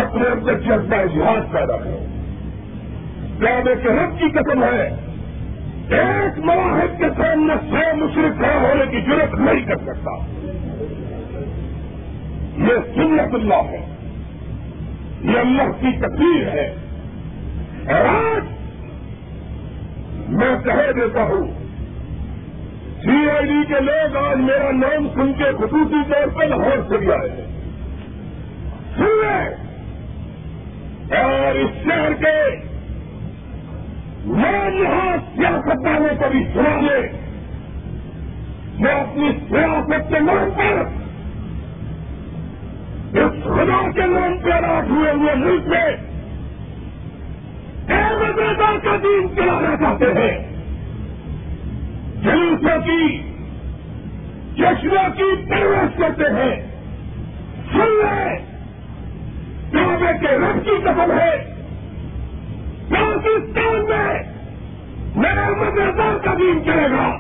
[0.03, 2.07] اپنے اندر جذبہ جہاز پیدا کرو
[3.41, 4.97] کیا کے رب کی قسم ہے؟
[5.89, 10.11] ایک مواحد کے سامنے سو مشرق کھڑا ہونے کی ضرورت نہیں کر سکتا۔
[12.59, 13.96] یہ سنت اللہ ہے۔
[15.33, 16.75] یہ اللہ کی تقریر ہے۔
[17.87, 18.45] اور آج
[20.29, 21.53] میں کہہ دیتا ہوں
[23.03, 26.97] سی آئی ڈی کے لوگ آج میرا نام سن کے خصوصی طور پر لاہور سے
[26.99, 27.61] بھی آئے ہیں۔
[28.97, 29.67] سن لیں۔
[31.21, 32.57] اور اس شہر کے
[34.25, 37.13] میں یہاں سیاست دانوں کو بھی سنا لے
[38.79, 41.06] میں اپنی سیاست کے نام پر
[43.17, 45.97] اس خدا کے نام پہ راج ہوئے ہوئے ملک میں
[47.89, 50.57] ایک کا دین چلانا چاہتے ہیں۔
[52.23, 53.19] جلوسوں کی،
[54.57, 56.67] جشنوں کی پروس کرتے ہیں۔
[57.73, 58.39] سن لیں،
[59.73, 61.55] کعبے کے رب کی قسم ہے۔
[62.91, 64.23] پاکستان میں
[65.17, 67.17] میرا مدرسہ کا دین چلے گا۔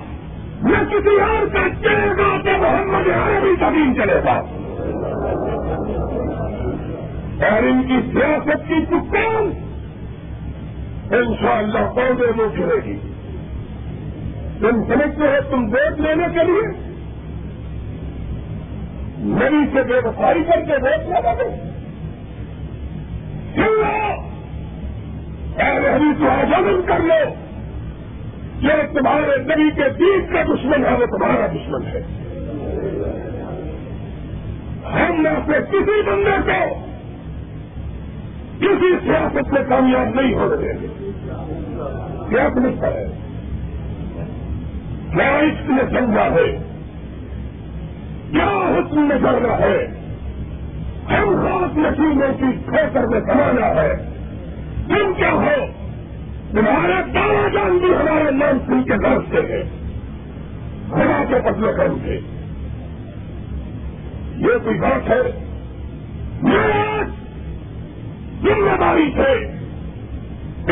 [0.62, 4.55] نہ کسی اور کا چلے گا تو محمد عربی کا دین چلے گا۔
[7.40, 9.50] اور ان کی سیاست کی دکان
[11.10, 12.98] ان شاء اللہ پودے میں چلے گی۔
[14.60, 16.68] تم سمجھتے ہو تم ووٹ لینے کے لیے؟
[19.18, 21.50] نبی سے بے وفائی کر کے ووٹ لگا دو
[23.56, 24.22] لو
[25.56, 27.34] اے رہی تو آزاد کر لو۔
[28.60, 32.00] یہ تمہارے نبی کے دین کا دشمن ہے، وہ تمہارا دشمن ہے۔
[34.92, 36.85] ہم میں سے کسی بندے کو
[38.60, 41.10] کسی سیاست میں کامیاب نہیں ہونے دیں گے
[42.30, 43.06] کیا سمجھتا ہے؟
[45.12, 46.58] کیا عشق نے سمجھا ہے؟
[48.32, 49.86] کیا حسن میں کرنا ہے؟
[51.10, 53.92] ہم خاص نشیلوں کی کھوکر میں کمانا ہے۔
[54.88, 55.66] تم کیا ہو؟
[56.52, 59.62] تمہارا دادا جان بھی ہمارے نام سن کے درستے ہیں
[60.90, 62.20] خدا کے پتلے کروں گے
[64.36, 65.20] یہ کوئی بات ہے؟
[66.42, 67.02] میں
[68.42, 69.44] ذمہ داری سے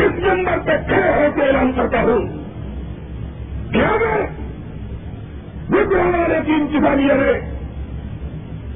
[0.01, 2.27] اس نمبر پہ کھڑے ہو کے اعلان کرتا ہوں
[3.71, 4.45] کیا میں
[6.19, 7.31] والے کی انتظامیہ نے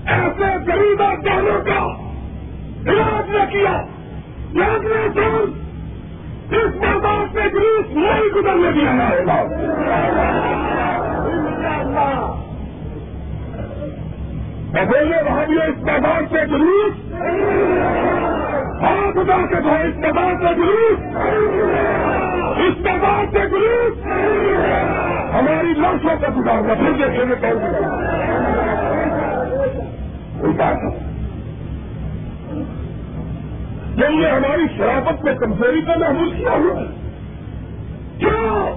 [0.05, 1.85] ایسے غریب جانوں کا
[2.91, 3.83] علاج نہ کیا،
[4.53, 5.51] یاد میں سال
[6.55, 9.23] اس میدان سے گریس نہیں گزرنے دیا ہے
[14.85, 17.13] بولے وہاں بھی اس میدان سے گریس
[18.81, 21.15] ہاں خدا کے تو اس میدان سے گریس
[22.57, 22.83] اس
[23.31, 24.05] سے گریس
[25.33, 27.59] ہماری لڑکوں کا گزارنا۔ پھر دیکھیں گے کون
[30.39, 31.09] کوئی بات ہے
[33.95, 36.83] یعنی یہ ہماری شرافت میں کمزوری کا محسوس کیا ہوا؟
[38.19, 38.75] کیا؟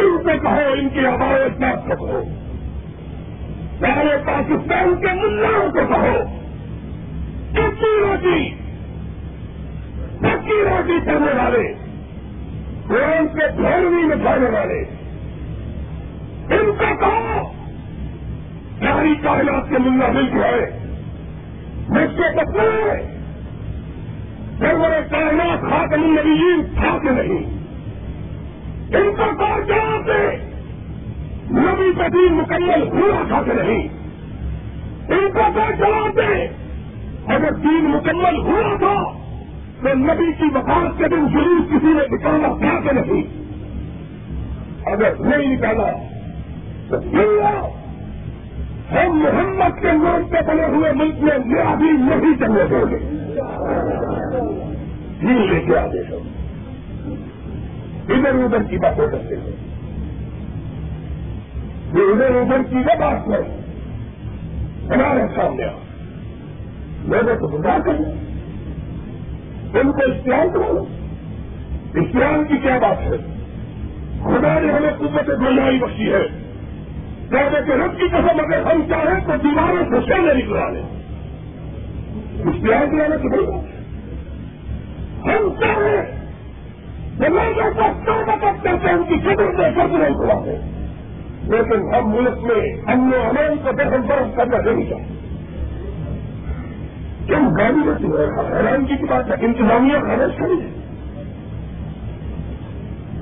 [0.00, 2.22] ان سے کہو، ان کی آواز بات کو کہو
[4.24, 6.35] پاکستان کے ملاؤں کو کہو۔
[7.76, 8.54] کچی روٹی
[10.20, 11.74] پکی روٹی کرنے والے۔
[12.88, 14.84] قرآن سے بھیروی میں جانے والے۔
[16.54, 17.52] ان کو کہو۔
[18.80, 20.78] ساری کائنات کے ملا مل گئے
[21.88, 23.18] مجھ سے بتائے
[24.58, 27.56] سرور کائنات خاتم النبیین تھا کہ نہیں۔
[28.96, 30.36] ان کا کار جواب دے
[31.50, 33.88] نبی کا مکمل ہوا تھا کہ نہیں۔
[35.08, 36.65] ان کا کار جواب دے
[37.28, 39.12] اگر دین مکمل ہوا تھا
[39.82, 43.22] تو نبی کی وفات کے دن ضرور کسی نے نکالنا تھا کہ نہیں؟
[44.86, 45.90] اگر نہیں نکالا،
[46.88, 46.96] تو
[48.92, 52.98] ہم محمد کے نام پہ بنے ہوئے ملک میں یہ ابھی نہیں چلنے دیں گے۔
[55.22, 56.36] دین لے کے آگے سب
[58.08, 59.56] ادھر ادھر کی باتیں کرتے ہیں۔
[61.94, 63.40] یہ ادھر ادھر کی وہ بات ہے
[64.94, 65.85] ہمارے سامنے میں
[67.14, 67.94] نے تو بتا کر
[69.78, 70.84] ان کو استعمال کرو
[71.94, 73.16] استعمال کی کیا بات ہے؟
[74.22, 76.26] خدا نے ہمیں قوت گولیائی بخشی ہے۔
[77.30, 80.82] کہتے کہ رب کی قسم، اگر ہم چاہیں تو دیواروں سے سینے نکلا لیں۔
[82.36, 83.76] استعمال کرانے کی بڑی بات ہے
[85.32, 86.16] ہم چاہیں
[87.18, 90.50] لوگوں کو مدد کرتے ان کی فکر میں سب نہیں کھلاتے
[91.42, 95.25] لیکن ہم ملک میں ہم نے امین کو دہل برف کرنا نہیں چاہتے۔
[97.26, 100.68] کیوں گاڑی میں حیرانگی کی بات ہے، انتظامیہ خرچ کری ہے؟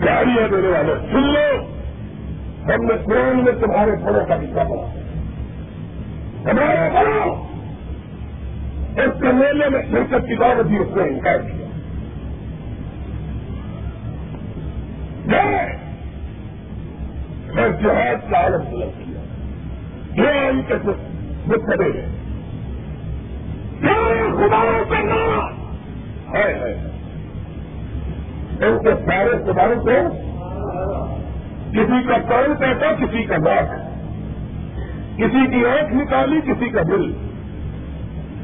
[0.06, 1.74] گاڑیاں دینے والے، سن لو،
[2.64, 4.94] ہم نے قرآن میں تمہارے بڑوں کا حصہ پڑا
[6.50, 7.54] ہمارے بڑوں
[8.96, 11.66] اس کے میلے میں شرکت کی دعوت بھی اس نے انکار کیا۔
[15.26, 15.66] میں
[17.68, 20.74] جہاز کا عالم طلب کیا۔ یہ ان کے
[21.46, 22.13] مقدے
[23.82, 25.74] ہیں خدا کا نام
[26.34, 26.74] ہے۔
[28.60, 30.24] ان کے سارے خداؤں کو
[31.70, 33.94] کسی کا کون کہتا کسی کا بات
[35.16, 37.12] کسی کی آنکھ نکالی کسی کا دل۔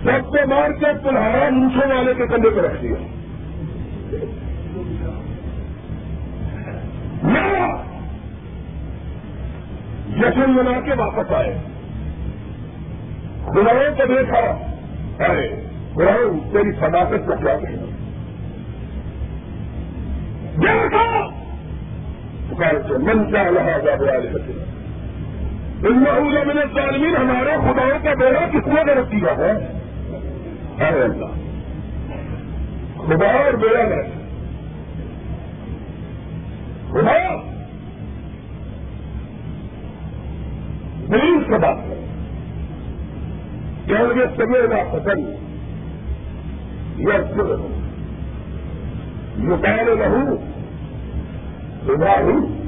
[0.05, 2.95] سب کو مار کے پلہارا موچھوں والے کے کندھے پہ رکھ دیا۔
[10.17, 11.59] جشن منا کے واپس آئے۔
[13.45, 14.70] خداؤں کو دیکھا۔
[15.21, 15.49] ارے
[15.95, 17.87] خداؤں تیری صداقت کا کیا کہنا۔
[22.99, 24.29] من کیا رہا جب والے
[25.89, 26.03] ان
[26.47, 29.51] میں نے ظالمین ہمارے خداؤں کا بیڑا کس نے غلط کیا ہے؟
[30.81, 31.27] ارے اللہ۔
[32.97, 34.03] خدا اور بیڑا ہے
[36.91, 37.37] خدا۔
[41.09, 41.59] دلیل سے
[43.91, 45.25] بات کریں سمے گا پسند۔
[46.99, 47.17] یا
[49.39, 50.37] مکان رہوں
[52.23, 52.61] ہوں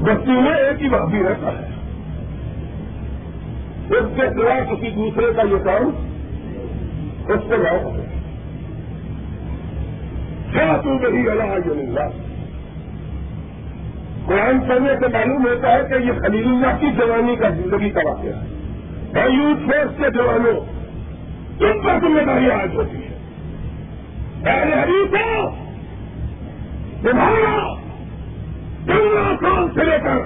[0.00, 1.68] بستی میں ایک ہی بات بھی رہتا ہے۔
[3.96, 5.90] اس کے سوا کسی دوسرے کا یہ کام
[7.28, 7.96] اس سے گاؤں
[10.52, 12.00] کیا تو نہیں اللہ۔
[14.26, 18.00] قرآن پڑھنے سے معلوم ہوتا ہے کہ یہ خلیل اللہ کی جوانی کا زندگی کا
[18.04, 18.47] واقعہ ہے۔
[19.14, 20.60] اور یوتھ فورس کے جوانوں
[21.60, 23.08] ان پر ذمہ داری آج ہوتی ہے
[27.02, 27.74] تمہارا
[28.86, 30.18] پندرہ سال سے لے کر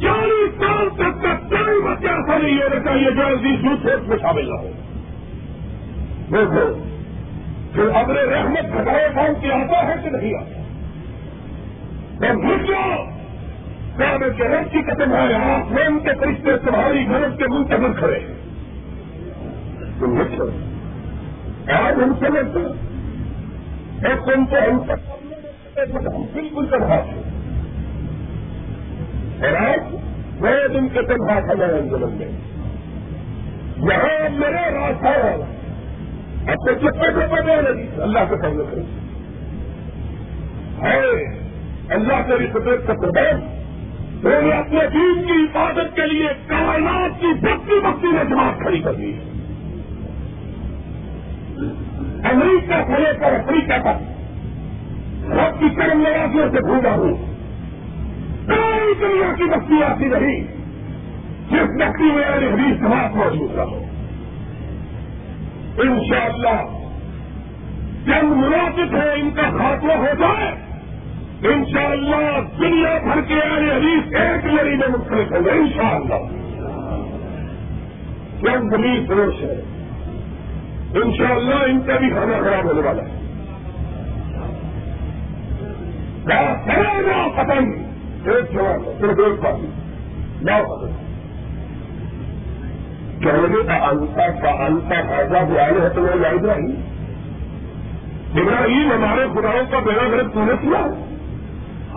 [0.00, 4.16] چالیس سال تک کا کوئی بچہ ایسا نہیں ہونا چاہیے جو عزیز یوتھ فورس میں
[4.22, 4.72] شامل نہ ہو۔
[6.32, 6.82] دیکھو
[7.72, 10.60] پھر اپنے رحمت گھٹائے کام کی آتا ہے کہ نہیں آتا
[13.98, 17.98] میں ان کے رب کی قدم ہے آسمان کے فرشتے تمہاری گھرت کے منہ منتظر
[17.98, 18.18] کھڑے۔
[19.98, 20.46] تم لکھو
[21.72, 25.10] آج ہم سمجھتے ہیں تم کو ہم سب
[26.06, 27.20] ہم بالکل تنہا تھے
[29.46, 29.94] اور آج
[30.40, 32.30] میں تم کے تنہا تھا میرے اندر میں
[33.92, 35.08] یہاں میرے راستہ
[36.50, 38.82] اب تو چپے چپے دے رہی اللہ کے سامنے کریں
[40.82, 41.24] ہے
[41.88, 43.57] اللہ کے قدرت کا پردیش
[44.24, 48.80] انہوں نے اپنے دین کی حفاظت کے لیے کائنات کی بکتی بکتی میں جماعت کھڑی
[48.80, 49.18] کر دی۔
[52.24, 54.18] امریکہ سے لے کر افریقہ تک
[55.32, 57.14] رب کی کرم نوازیوں سے بھولا ہوں۔
[58.46, 60.42] ساری دنیا کی بستی آتی رہی
[61.50, 63.84] جس بستی میں میرے حدیث جماعت موجود رہا ہو۔
[65.78, 66.78] ان شاء اللہ
[68.06, 70.67] جنگ مناسب ہے، ان کا خاتمہ ہو جائے۔
[71.42, 75.94] ان شاء اللہ دنیا بھر کے آئے حدیث ایک لڑی میں مختلف ہوگا ان شاء
[75.94, 76.26] اللہ
[78.42, 79.62] جب زمین فروش ہے؟
[80.94, 83.18] ان شاء اللہ ان کا بھی کھانا خراب ہونے والا ہے۔
[87.36, 87.72] پتنگ
[88.28, 89.54] ایک جواب صرف ایک بات۔
[90.42, 90.94] نو پتنگ
[93.20, 93.32] کیا
[93.66, 96.98] کا انتا کا انتا فائدہ بھی آئے ہیں تو وہ یاد نہیں
[98.40, 101.07] ابراہیم ہمارے خداؤں کا بیڑا غلط تو نے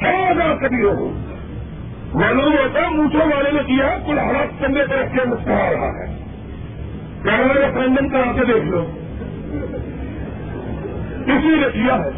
[0.00, 1.12] ہے کبھی ہو۔
[2.14, 6.19] معلوم ہوتا مونچھوں والے نے کیا، کل حالات کرنے پر رکھ کے مسکرا رہا ہے۔
[7.24, 8.86] یعنی کہنا ریفرنڈم کرا کے دیکھ لو۔
[11.26, 12.10] کسی نے کیا ہے؟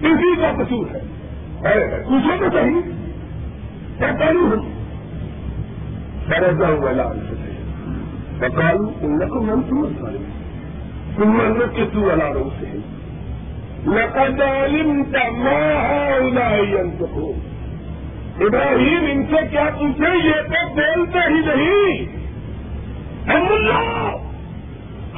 [0.00, 1.00] کسی کا قصور ہے۔
[2.04, 2.80] پوچھو تو صحیح۔
[3.98, 4.76] کہتا نہیں ہوں۔
[6.66, 7.34] ہوا لال سے
[8.38, 10.16] بکال ان کو من سمجھ
[11.16, 12.66] تم من کے تو والا رو سے
[13.86, 16.56] لقد علمت ما هؤلاء
[17.00, 17.32] ہو
[18.40, 22.26] ابراہیم ان سے کیا پوچھے؟ یہ تو بولتے ہی نہیں۔
[23.28, 24.16] ہم اللہ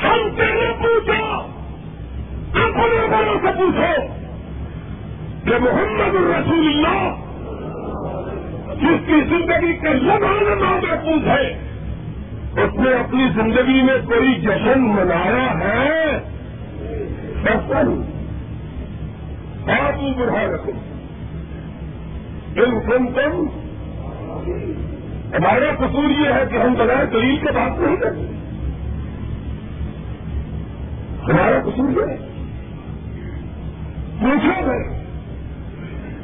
[0.05, 1.41] ہم تیرے پوچھو۔
[2.55, 4.07] اپنے بڑوں سے پوچھو۔
[5.45, 7.15] کہ محمد الرسول اللہ،
[8.75, 11.47] جس کی زندگی کے لگانے محفوظ ہے،
[12.53, 16.17] اس نے اپنی زندگی میں کوئی جشن منایا ہے؟
[19.71, 20.73] آپ بڑھا رکھو۔
[22.59, 23.47] ان تم تم۔
[25.35, 28.21] ہمارا قصور یہ ہے کہ ہم بغیر دلیل کے بات نہیں کرتے۔
[31.23, 32.29] ہمارا قصور یہ ہے۔
[34.21, 34.71] پوچھو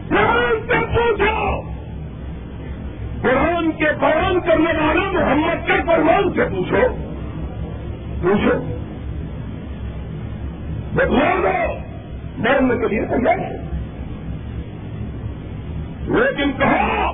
[0.09, 1.61] قرآن سے پوچھو۔
[3.23, 6.95] قرآن کے بیان کرنے والے محمد کے فرمان سے پوچھو۔
[8.23, 8.59] پوچھو۔
[10.95, 11.79] بدلا دو
[12.39, 13.64] مرنے کے لیے تیار ہے
[16.07, 17.13] لیکن کہا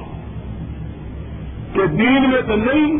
[1.72, 2.92] کہ دین میں تو نہیں،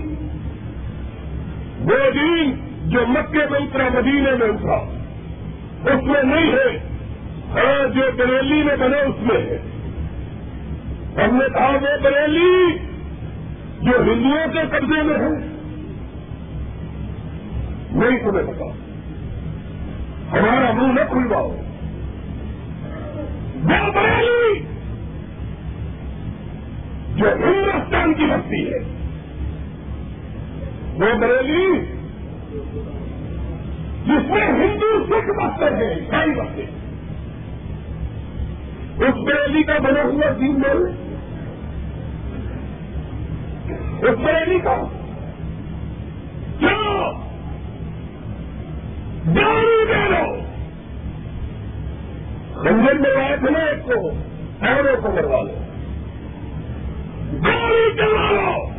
[1.81, 2.55] وہ دین
[2.85, 4.77] جو مکے میں اترا مدینے میں اترا،
[5.95, 6.89] اس میں نہیں ہے۔
[7.51, 9.59] ہاں جو بریلی میں بنے اس میں ہے۔
[11.17, 12.79] ہم نے کہا وہ بریلی
[13.83, 15.47] جو ہندوؤں کے قبضے میں ہے۔
[17.93, 18.65] نہیں تمہیں پتا۔
[20.33, 21.57] ہمارا منہ نہ کھلواؤ۔
[23.63, 24.70] وہ بریلی
[27.21, 28.79] جو ہندوستان کی بستی ہے۔
[30.95, 31.85] وہ بریلی،
[34.05, 36.63] جس میں ہندو سکھ بستے ہیں عیسائی بستے
[39.05, 40.85] اس بریلی کا بنا ہوا دین مل
[44.09, 44.77] اس بریلی کا
[46.59, 47.11] کیا
[49.27, 50.37] داری دے لو
[52.65, 54.09] رنجن میں آئے تھے نا ایک کو،
[54.61, 55.70] ایرو کو مروا لو۔
[57.33, 58.71] گاڑی چلا لو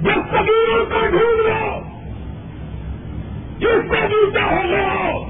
[0.00, 1.80] جب فقیروں کو ڈھونڈ لو،
[3.58, 5.24] جس سے بھی چاہے لو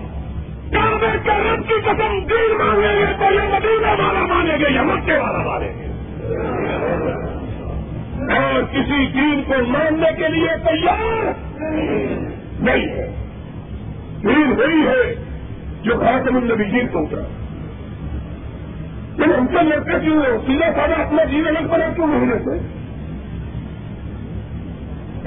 [0.73, 4.83] کعبے کے رب کی قسم، دین مانگیں گے تو یہ مدینہ والا مانیں گے یا
[4.83, 5.85] مکے والا مانیں گے۔
[8.35, 11.33] اور کسی دین کو ماننے کے لیے تیار
[12.61, 13.15] نہیں ہے۔
[14.23, 15.15] دین وہی ہے
[15.83, 17.44] جو خاتم النبی جین کو اترا۔
[19.17, 22.51] لیکن ہم سے لڑکے کیوں ہو سیدھا سادہ اپنا جین الگ بنا کیوں نہیں لیتے؟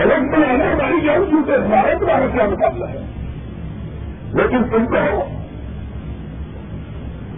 [0.01, 3.05] الگ بنانا ہماری جان چونکہ ہمارا تمہارا کیا مقابلہ ہے؟
[4.34, 5.30] لیکن تم کہو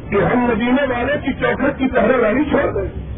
[0.09, 3.09] کہ ہم مدینے والے کی چوکھٹ کی پہرے رانی چھوڑ دیں۔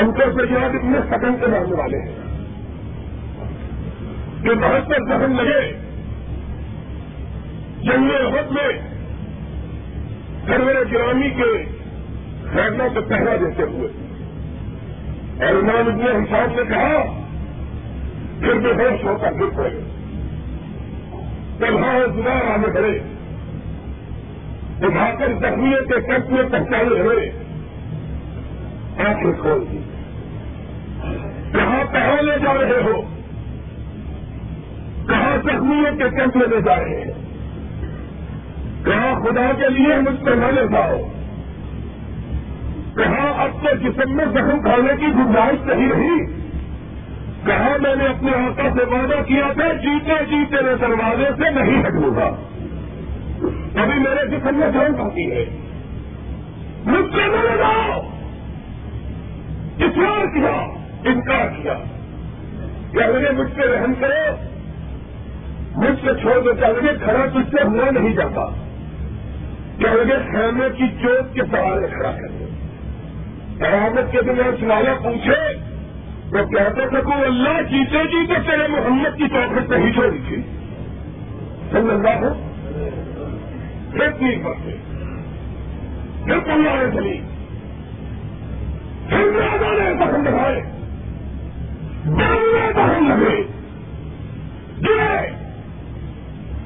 [0.00, 2.22] ہم کو سجاد اتنے سکن کے ماننے والے ہیں۔
[4.42, 5.72] کہ بہت پر ذہن لگے،
[7.82, 8.91] جنگ وقت میں
[10.46, 11.64] سرور گرامی کے
[12.52, 13.88] فیصلوں سے پہرا دیتے ہوئے
[15.46, 17.22] اور امام ابن حساب نے کہا،
[18.40, 19.70] پھر بے ہوش ہو کر گر پڑے
[21.58, 23.00] تنہا دوبارہ آنے بڑھے
[24.86, 27.32] اٹھا کر زخمیوں کے کٹ میں پہچانے ہوئے۔
[28.98, 29.78] آنکھیں کھول دی۔
[31.52, 33.02] کہاں پہلے جا رہے ہو؟
[35.08, 37.21] کہاں زخمیوں کے کیمپ میں لے جا رہے ہیں؟
[38.84, 40.96] کہاں خدا کے لیے مجھ سے نہ لے جاؤ۔
[42.96, 46.42] کہاں اب کے جسم میں زخم کھانے کی گنجائش نہیں رہی۔
[47.46, 51.82] کہاں میں نے اپنے آقا سے وعدہ کیا تھا، جیتے جیتے میں دروازے سے نہیں
[51.82, 52.26] ہٹوں گا
[53.82, 55.44] ابھی میرے جسم میں جان کھاتی ہے۔
[56.84, 58.00] مجھ سے نہ لے جاؤ۔
[60.34, 60.66] کیا،
[61.04, 61.74] انکار کیا۔
[62.90, 64.36] کیا لگے مجھ سے رحم کرو۔
[65.76, 68.61] مجھ سے چھوڑ دو کیا لگے کھڑا تجھ سے ہوا نہیں جاتا۔
[69.82, 72.46] کیا لگے خیمے کی چوٹ کے سوارے کھڑا کر دو
[73.58, 75.38] قیامت کے دن سوالا پوچھے
[76.32, 80.42] میں کہتے سکوں اللہ جیتے جیتے تیرے محمد کی چوکھٹ نہیں چھوڑی تھی۔
[81.70, 82.30] سمجھ اللہ ہو
[83.92, 84.76] پھر تین بڑھتے
[86.24, 87.18] پھر پنجابے چلی
[89.10, 90.60] نے دخل دکھائے
[92.06, 93.42] دخل لگے
[94.82, 95.30] گرے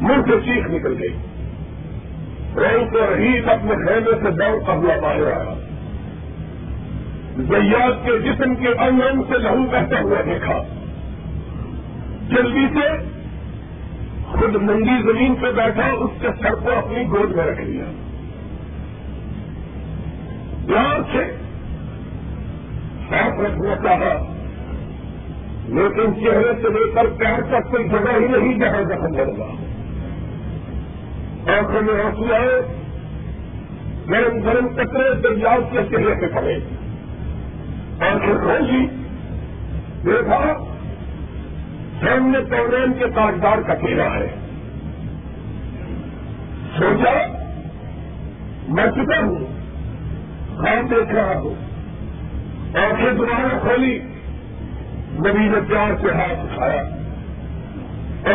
[0.01, 1.17] منہ سے چیخ نکل گئی۔
[2.57, 5.55] رول کو رہی اپنے خیمے سے دوڑ کا ہوا پائے رہا
[7.37, 10.63] زیاد کے جسم کے انگ سے لہو بہتا ہوا دیکھا۔
[12.29, 13.17] جلدی سے
[14.25, 17.85] خود ننگی زمین پہ بیٹھا، اس کے سر کو اپنی گود میں رکھ لیا۔
[20.67, 21.37] پیار سے
[23.09, 24.35] ساتھ رکھنا چاہا،
[25.69, 29.66] لیکن چہرے سے لے کر پیار تک کوئی جگہ ہی نہیں جہاں زخم ہوگا۔
[31.47, 32.63] آنکھوں میں آنسو آئے،
[34.11, 36.55] گرم گرم کپڑے دریاؤ کے چہرے پہ پڑے
[38.01, 38.87] آنکھیں کھولی
[40.05, 40.53] دیکھا،
[42.01, 44.35] سامنے پورین کے کاغذار کا چہرہ ہے۔
[46.79, 47.11] سوچا،
[48.69, 49.45] میں کتنا ہوں؟
[50.57, 51.55] خواب دیکھ رہا ہوں۔
[52.77, 53.99] آنکھیں دوبارہ کھولی۔
[55.13, 56.83] نبی نے پیار سے ہاتھ اٹھایا۔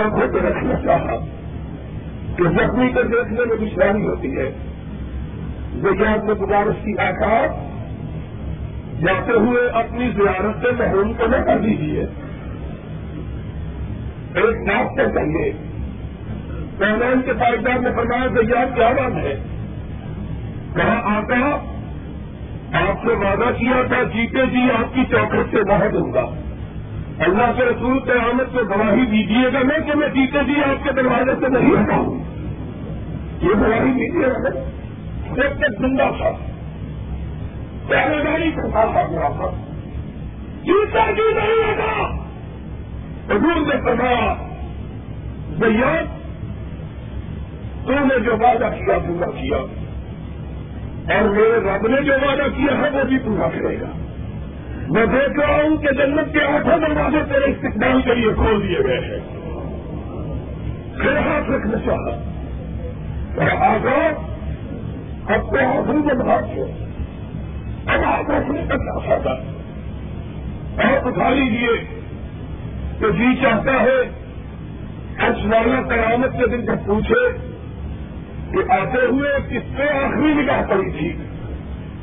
[0.02, 1.26] آنکھوں پہ رکھنا چاہا۔
[2.38, 4.52] کہ زخمی کو دیکھنے میں دشواری ہوتی ہے۔
[5.84, 7.46] وجہ میں گزارش کی آخا
[9.02, 12.02] جاتے ہوئے اپنی زیارت سے محروم کو نہ کر دیجیے
[14.34, 15.52] ایک ڈاکٹر چاہیے
[16.78, 19.44] پیمین کے پائیدار نے فرمایا کہ کیا بات ہے؟
[20.76, 21.50] کہاں آتا
[22.90, 26.26] آپ سے وعدہ کیا تھا، جیتے جی آپ کی چوکٹ سے باہر دوں گا۔
[27.22, 30.92] اللہ کے رسول قیامت کو گواہی دیجیے گا میں کہ میں جیتے جی آپ کے
[30.92, 32.24] دروازے سے نہیں ہٹاؤں
[33.42, 34.60] یہ گواہی دیجیے گا۔
[35.42, 36.32] ایک تک زندہ تھا۔
[37.88, 39.52] پہلے گاڑی کرتا تھا میرا تھا۔
[40.64, 42.22] جیتا جی نہیں لگا
[43.36, 44.34] حضور نے فرمایا
[45.50, 46.04] بھیا
[47.86, 49.58] تو نے جو وعدہ کیا، پورا کیا۔
[51.16, 54.01] اور میرے رب نے جو وعدہ کیا ہے، وہ بھی پورا کرے گا۔
[54.92, 58.80] میں دیکھ رہا ہوں کہ جنت کے آٹھوں دروازے تیرے استقبال کے لیے کھول دیے
[58.88, 59.42] گئے ہیں۔
[61.02, 62.32] پھر ہاتھ رکھنا چاہا۔
[63.68, 64.08] آگا
[65.34, 66.64] اب تو ہاتھوں میں بھاگ ہو
[67.86, 69.30] اب ہاتھ رکھنے کا کیا فائدہ؟
[70.84, 72.02] آپ اٹھا لیجیے
[73.00, 74.00] تو جی چاہتا ہے
[75.28, 77.30] اس والا قیامت کے دن جب پوچھے
[78.52, 81.14] کہ آتے ہوئے کس پہ آخری نگاہ پڑی تھی؟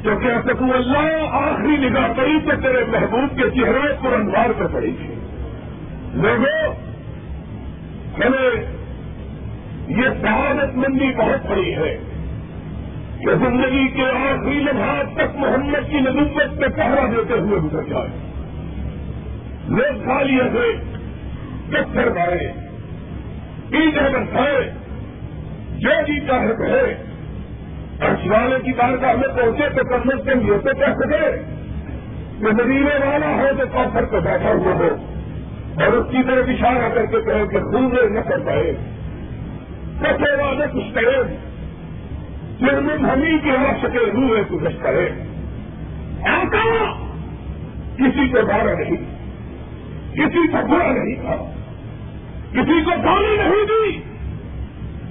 [0.02, 4.64] تو کیا سکوں اللہ آخری نگاہ پڑی تو تیرے محبوب کے چہرے پر انوار پہ
[4.72, 5.14] پڑی تھی۔
[6.14, 6.74] لوگوں
[8.18, 8.78] ہمیں
[9.88, 11.98] یہ سعادت مندی بہت بڑی ہے
[13.20, 18.08] کہ زندگی کے آخری لمحات تک محمد کی نبوت پہ پہرا دیتے ہوئے گزر جائے۔
[19.68, 20.72] لوگ گالیاں سے
[21.68, 22.52] پتھر مارے
[23.70, 24.70] ایندھن برسائے
[25.78, 27.07] جو جی چاہے
[28.00, 31.36] کہے اشوالے کی بار کا ہمیں پہنچے تو کم از کم یہ تو کہہ سکے
[32.40, 34.88] کہ مدینے والا ہو تو پتھر پہ بیٹھا ہوا ہو۔
[35.74, 38.74] اور اس کی طرف اشارہ کر کے کہے کہ خون نہ کر پائے
[40.00, 41.36] کٹے والے کچھ کرے۔
[42.58, 45.10] پھر ہمیں کی وقت کے روح ہے کچھ کرے۔
[46.28, 46.92] آتا
[47.96, 49.18] کسی کو بارہ نہیں۔
[50.12, 51.36] کسی کو برا نہیں تھا۔
[52.52, 53.98] کسی کو گالی نہیں دی۔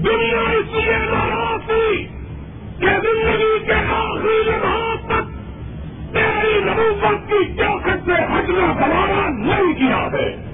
[0.04, 2.17] دنیا اس لیے ناراض تھی۔
[2.80, 5.34] کہ زندگی کے آخری لمحات تک
[6.14, 10.46] تیری نبوت کی چوکٹ سے ہٹنا گوارا نہیں کیا ہے۔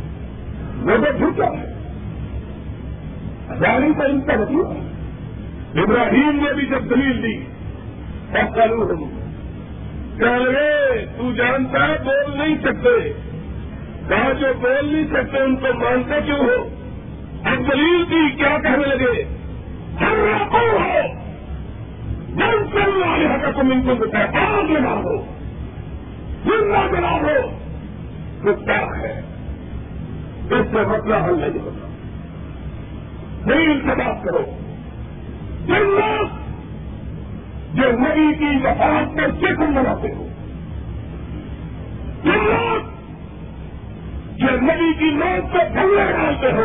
[0.82, 1.74] وہ تو جھوٹا ہے
[3.52, 4.84] ہزاری کا ان کا مطلب
[5.84, 7.46] ابراہیم نے بھی جب دلیل دی
[8.32, 9.20] تب کروں ہم
[10.20, 10.26] کہ
[11.18, 13.14] تو جانتا ہے، بول نہیں سکتے۔
[14.10, 16.70] کہا جو بول نہیں سکتے، ان کو مانتے کیوں ہو؟
[17.44, 19.24] اب دلیل دی، کیا کہنے لگے؟
[20.02, 21.23] ہر رقو ہو۔
[22.36, 25.26] جن سے والے حق تم ان کو آگ لگا ہو
[26.46, 27.58] زندہ بنا ہو
[28.44, 29.22] تو کیا ہے؟
[30.44, 31.88] اس سے مسئلہ حل نہیں ہوتا۔
[33.46, 34.46] دلیل سے بات کرو۔
[35.66, 36.26] جن لوگ
[37.74, 40.28] جو نبی کی وفات پر ذکر مناتے ہو۔
[42.24, 42.82] جن لوگ
[44.38, 46.64] جو نبی کی موت کو بھلے ڈالتے ہو۔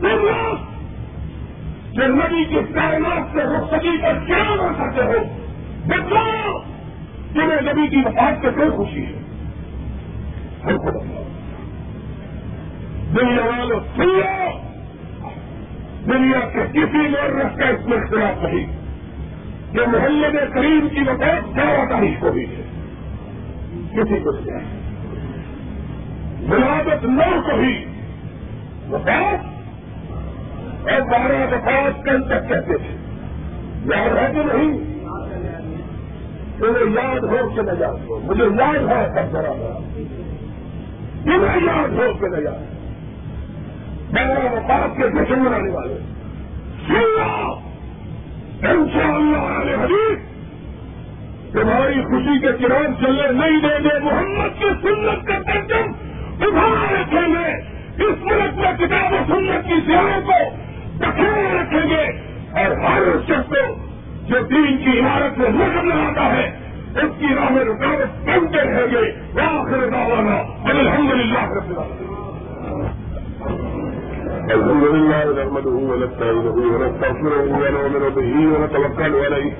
[0.00, 0.67] جن
[1.98, 5.38] لوگ جو نبی کی کائنات سے رخصتی پر کیا نہ کرتے ہو۔
[5.86, 6.58] بتاؤ
[7.32, 9.12] جنہیں نبی کی وفات سے کوئی خوشی ہے
[10.64, 11.24] ہم کو بتاؤ
[13.14, 14.58] دنیا والوں سن لو
[16.12, 18.66] دنیا کے کسی اور رکھ کا اس میں اختلاف نہیں۔
[19.72, 22.62] کہ محلے میں کریم کی وقت گیارہ تاریخ کو بھی ہے۔
[23.92, 24.58] کسی کو کیا
[26.40, 27.84] ملازت نو کو بھی۔
[28.88, 29.57] وقت
[30.82, 32.96] اور بارہ وفات کل تک کہتے تھے
[33.84, 34.98] یاد ہے کہ نہیں؟
[36.58, 39.52] تمہیں یاد ہو کے نہ یاد ہو۔ مجھے یاد ہے سب ذرا
[41.24, 42.78] تمہیں یاد ہو کے نہ یاد۔
[44.12, 45.94] بارہ وفات کے جشن منانے والے۔
[48.62, 50.18] ان شاء اللہ علیہ حدیث،
[51.52, 55.92] تمہاری خوشی کے چراغ چلے نہیں دیں گے۔ محمد کی سنت کا ترجم
[56.38, 60.67] تمہارا رکھیں گے اس ملک میں کتاب و سنت کی سیاحوں کو
[61.00, 62.04] دکھانا رکھیں گے
[62.60, 63.74] اور ہر شخص کو
[64.28, 66.46] جو دین کی عمارت میں نظر لگاتا ہے،
[66.94, 71.78] اس کی راہ میں رکاوٹ بنتے رہیں گے۔ آخر دعوانا الحمد للہ رب
[74.50, 79.50] الحمد لله نحمده ونستعينه ونستغفره ونؤمن به ونتوكل عليه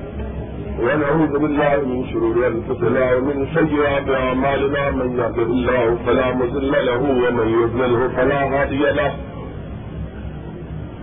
[0.79, 7.49] ونعوذ بالله من شرور انفسنا ومن سيئات اعمالنا، من يهده الله فلا مضل له ومن
[7.63, 9.38] يضلله فلا هادي له۔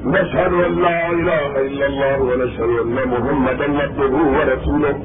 [0.05, 4.95] نشهد ان لا اله الا الله ونشهد ان محمدا عبده ورسوله.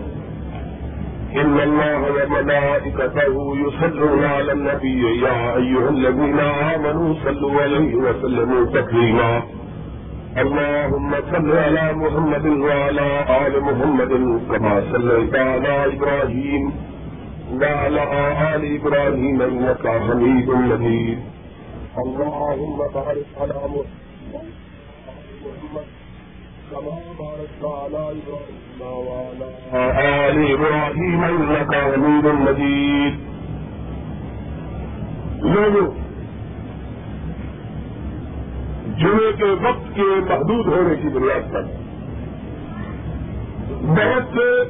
[1.36, 9.42] إن الله وملائكته يصلون على النبي يا أيها الذين آمنوا صلوا عليه وسلموا تكريما
[10.38, 13.08] اللهم صل على محمد وعلى
[13.46, 14.12] آل محمد
[14.50, 16.72] كما صليت على إبراهيم
[17.60, 18.02] وعلى
[18.54, 21.18] آل إبراهيم إنك حميد مجيد.
[22.04, 23.86] اللهم بارك على محمد
[26.70, 29.48] كما باركت على إبراهيم وعلى
[30.08, 33.14] آل إبراهيم إنك حميد مجيد.
[35.42, 35.90] لوگوں،
[38.98, 41.62] جمعے کے وقت کے محدود ہونے کی بنیاد پر
[43.82, 44.62] بہت سے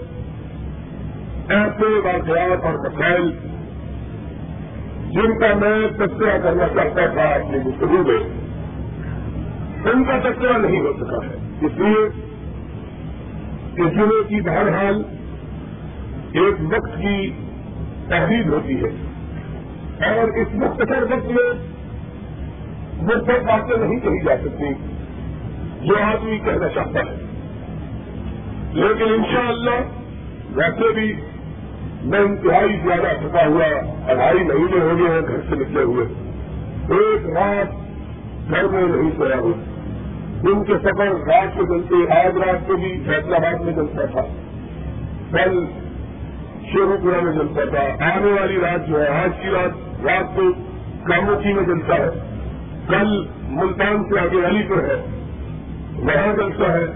[1.54, 3.30] ایسے واقعات اور مسائل
[5.10, 8.20] جن کا میں تذکرہ کرنا چاہتا تھا اپنی گفتگو میں،
[9.92, 12.08] ان کا تذکرہ نہیں ہو سکا ہے۔ اس لیے
[13.74, 15.02] کہ جمعے کی بہرحال
[16.32, 17.30] ایک وقت کی
[18.08, 18.88] تحریر ہوتی ہے۔
[20.06, 21.52] اور اس مختصر وقت میں
[23.02, 24.64] وہ سب باتیں نہیں کہی جا سکتی،
[25.88, 27.16] جو آدمی کہنا چاہتا ہے۔
[28.72, 29.80] لیکن انشاءاللہ
[30.54, 31.12] ویسے بھی
[32.02, 33.64] میں انتہائی زیادہ تھکا ہوا
[34.10, 36.06] اڑھائی مہینے ہو گئے ہیں، گھر سے نکلے ہوئے۔
[36.88, 37.68] ایک رات
[38.50, 39.79] گھر میں نہیں سویا ہوں۔
[40.42, 44.20] دن کے سفر رات کو چلتے، آج رات کو بھی فیصلہ آباد میں چلتا تھا۔
[45.30, 45.64] کل
[46.72, 50.42] شیرو پورا میں چلتا تھا۔ آنے والی رات جو ہے، آج کی رات رات کو
[51.02, 52.36] کاموچی میں چلتا ہے۔
[52.88, 55.04] کل ملتان سے آگے علی پر ہے،
[55.94, 56.86] وہاں چلتا ہے۔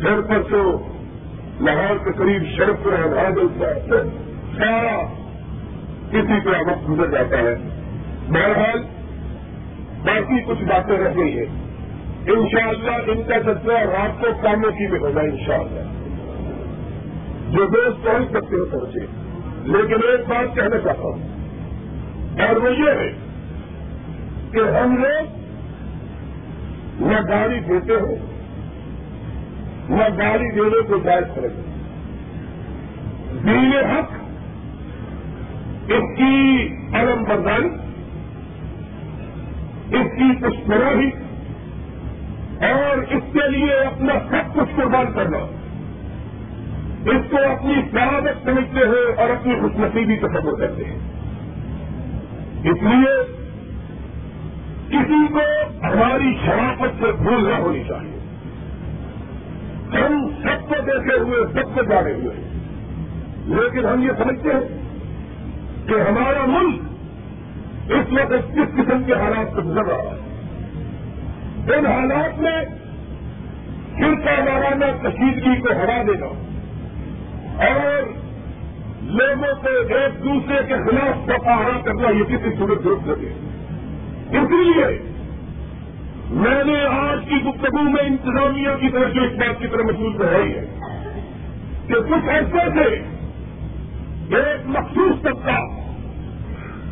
[0.00, 0.78] پھر پرسوں
[1.60, 4.02] لاہور کے قریب شرف پر ہے، وہاں چلتا ہے۔
[4.58, 5.04] سارا
[6.10, 7.54] کسی طرح وقت گزر جاتا ہے۔
[8.28, 8.82] بہرحال
[10.04, 11.65] باقی کچھ باتیں رہ گئی ہیں۔
[12.26, 15.96] انشاءاللہ ان کا سلسلہ رات کو کاموں کی بھی ہوگا ان شاء اللہ
[17.50, 19.00] جو دوست پہنچ سکتے ہو ہاں پہنچے۔
[19.64, 21.36] لیکن ایک بات کہنا چاہتا ہوں۔
[22.40, 23.12] اور وہ یہ ہے
[24.52, 25.36] کہ ہم لوگ
[27.00, 28.14] نہ گاڑی دیتے ہو،
[29.88, 31.62] نہ گاڑی دینے کو جائز کریں گے
[33.44, 34.12] دین حق،
[35.88, 37.68] اس کی علم برداری،
[39.96, 41.25] اس کی پشپراہی
[42.60, 45.38] اور اس کے لیے اپنا سب کچھ قربان کرنا
[47.10, 50.98] اس کو اپنی سعادت سمجھتے ہیں اور اپنی خوش نصیبی تصور کرتے ہیں۔
[52.64, 53.36] اس لیے
[54.88, 55.40] کسی کو
[55.82, 58.18] ہماری شرافت سے بھول نہ ہونی چاہیے۔
[59.92, 62.36] ہم سب کو دیکھے ہوئے، سب کو جانے ہوئے۔
[63.44, 64.82] لیکن ہم یہ سمجھتے ہیں
[65.88, 66.80] کہ ہمارا ملک
[67.92, 70.25] اس وقت کس قسم کے حالات سے گزر رہا ہے۔
[71.74, 72.58] ان حالات میں
[73.98, 76.26] فرقہ وارانہ کشیدگی کو ہرا دینا
[77.66, 78.12] اور
[79.02, 83.32] لوگوں کو ایک دوسرے کے خلاف سپاہرا کرنا یہ کسی صورت درست لگے
[84.38, 84.86] اس لیے
[86.30, 90.20] میں نے آج کی گفتگو میں انتظامیہ کی طرف جو اس بات کی طرف محسوس
[90.20, 90.64] رہی ہے
[91.88, 92.88] کہ کچھ ایسے تھے
[94.36, 95.60] ایک مخصوص طبقہ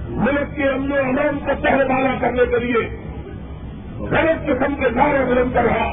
[0.08, 2.88] ملک کے امن و امان کو پہلوانا کرنے کے لیے
[4.10, 5.90] غلط قسم کے نعرے بلند کر رہا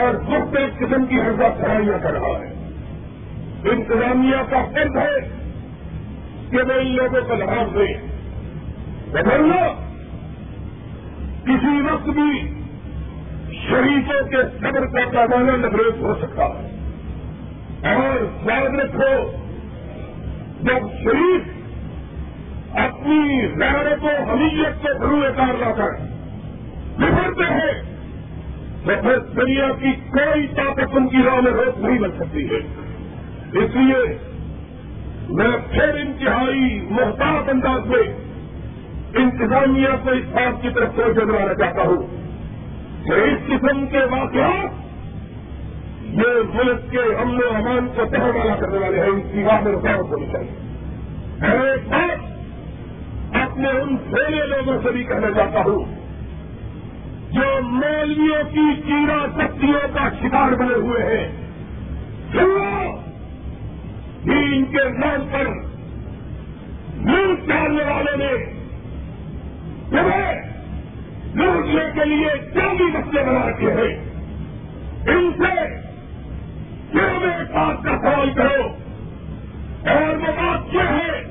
[0.00, 2.60] اور خود ایک قسم کی حرضہ فرائیاں کر رہا ہے۔
[3.70, 5.28] انتظامیہ کا فرض ہے
[6.50, 7.94] کہ وہ ان لوگوں کو لحاظ دیں
[9.10, 9.74] بدلنا
[11.44, 12.62] کسی وقت بھی
[13.52, 16.70] شریفوں کے صبر کا پیمانہ نبریز ہو سکتا ہے۔
[17.94, 19.32] اور یاد رکھو،
[20.60, 21.60] جب شریف
[22.72, 26.09] اپنی غیرت و حمیت کو بروئے کار لا کر
[27.00, 27.82] بگڑتے ہیں۔
[28.84, 32.58] تو پھر دنیا کی کوئی طاقت ان کی راہ میں روک نہیں بن سکتی ہے۔
[33.52, 34.18] اس لیے
[35.28, 38.30] میں پھر انتہائی محتاط انداز میں
[39.14, 42.02] انتظامیہ کو اس بات کی طرف توجہ دلانا چاہتا ہوں
[43.04, 44.70] کہ اس قسم کے واقعات
[46.04, 49.62] یہ ملک کے امن و امان کو تہر والا کرنے والے ہیں۔ اس کی بات
[49.62, 50.50] میں رکاوٹ ہونی چاہیے۔
[51.40, 52.18] میں ایک بات
[53.50, 55.99] اپنے ان پھیلے لوگوں سے بھی کہنا چاہتا ہوں۔
[57.30, 61.40] جو مولویوں کی چیڑا شکتیوں کا شکار بنے ہوئے ہیں
[64.26, 65.46] دین کے نام پر
[66.96, 68.60] ملک ڈالنے والے نے
[71.34, 74.10] لوٹنے کے لیے جو بھی مسئلے بنا رکھے ہیں۔
[75.06, 75.66] ان سے
[76.92, 78.62] کیوں میں بات کا سوال کرو۔
[79.90, 81.22] اور وہ بات یہ ہے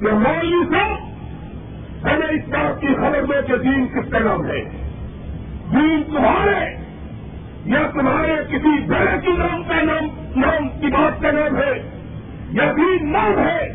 [0.00, 0.98] کہ مولوی صاحب،
[2.04, 4.81] ہمیں اس بات کی خبر دو کہ دین کس کا نام ہے۔
[5.72, 6.76] دین تمہارے
[7.64, 11.72] یا تمہارے کسی بڑے کی نام کا نام نام کی بات کا نام ہے
[12.52, 13.68] یا دین نام ہے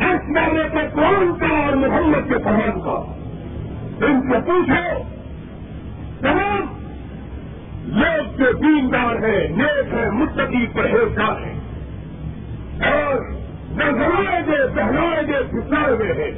[0.00, 3.14] اس مارے کو قرآن کا اور محمد کے فرمان کا۔
[4.06, 5.02] ان سے پوچھو،
[6.20, 6.60] تمام
[7.84, 11.58] لوگ جو دیندار ہیں، نیک ہیں مستقی پرہیزگار ہیں،
[12.90, 13.20] اور
[13.70, 16.30] نظرائے گے بہنائے گے پھسلائے ہوئے ہیں،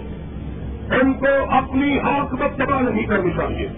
[1.00, 3.68] ان کو اپنی آنکھ میں تباہ نہیں کرنی چاہیے۔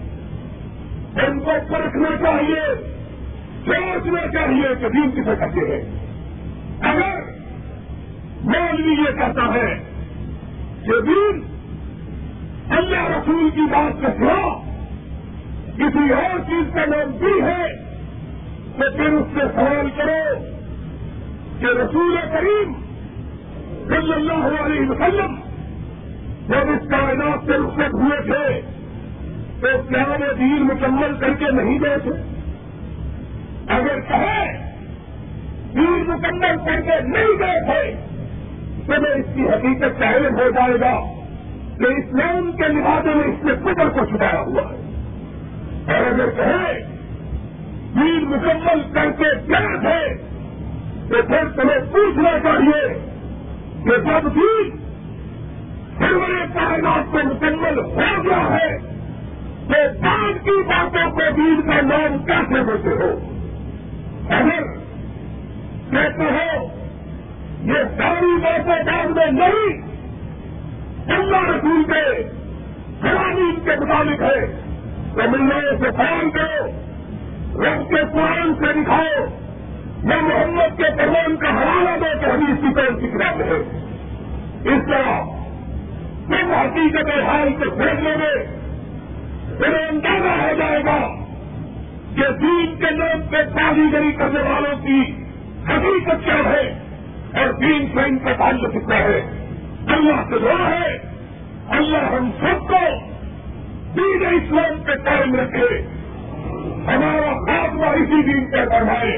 [1.15, 2.75] ان کو پرکھنا چاہیے،
[3.65, 5.81] سوچنا چاہیے کہ دین کسے کہتے ہیں۔
[6.81, 7.21] اگر
[8.41, 9.79] مولوی یہ کہتا ہے
[10.85, 11.43] کہ دین
[12.69, 14.59] اللہ رسول کی بات کا سنا،
[15.77, 17.89] کسی اور چیز کا نام بھی ہے،
[18.77, 20.39] تو پھر اس سے سوال کرو
[21.59, 22.73] کہ رسول کریم
[23.87, 25.35] صلی اللہ علیہ وسلم
[26.47, 28.61] جب اس کائنات سے رخصت ہوئے تھے
[29.61, 32.11] تو کیا وہ دین مکمل کر کے نہیں گئے تھے۔
[33.67, 34.71] اگر کہے
[35.75, 37.95] دین مکمل کر کے نہیں گئے تھے،
[38.87, 41.19] تو میں اس کی حقیقت چاہے ہو جائے گا۔
[41.77, 44.79] کہ اسلام کے لبادے میں اس نے فکر کو چھپایا ہوا ہے۔
[45.87, 46.79] اور اگر کہے
[47.95, 50.15] دین مکمل کر کے کیا تھے،
[51.09, 52.99] تو پھر تمہیں پوچھنا چاہیے
[53.83, 54.69] کہ جب دین
[55.99, 57.08] سرورے کائنات
[69.31, 69.89] نہیں۔
[71.17, 72.23] اللہ رسول کے
[73.01, 74.61] قوانین کے مطابق ہے۔
[75.15, 76.65] تو ملنے سے فون کرو۔
[77.63, 79.25] رب کے قرآن سے دکھاؤ۔
[80.03, 83.85] یا محمد کے پیغام کا حوالہ دو کہ ہم اس کی طرف کتاب ہے۔
[84.63, 85.39] اس طرح
[86.29, 88.59] جب حقیقت حال کو دیکھنے میں
[89.57, 91.07] پھر اندازہ ہو جائے گا
[92.15, 95.01] کہ دین کے نام پہ کاریگری کرنے والوں کی
[95.69, 96.78] حقیقت کیا ہے
[97.33, 99.17] اور دین سے ان کا تعلق کیا ہے۔
[99.87, 100.97] اللہ سے دعا ہے۔
[101.69, 102.97] اللہ ہم سب کو
[103.95, 105.81] دین اسلام پہ قائم رکھے۔
[106.87, 109.17] ہمارا خاتمہ اسی دن پہ فرمائے۔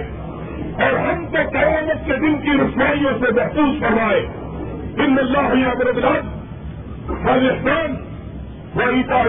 [0.83, 4.25] اور ہم کو قیامت کے دن کی رسوائیوں سے محفوظ فرمائے۔
[4.97, 5.85] ان اللہ ابر
[7.27, 7.95] راجستھان
[8.75, 9.27] وہی تار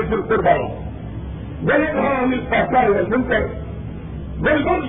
[1.62, 3.40] میرے کہاں ہم اس کا سن کر
[4.40, 4.88] بالکل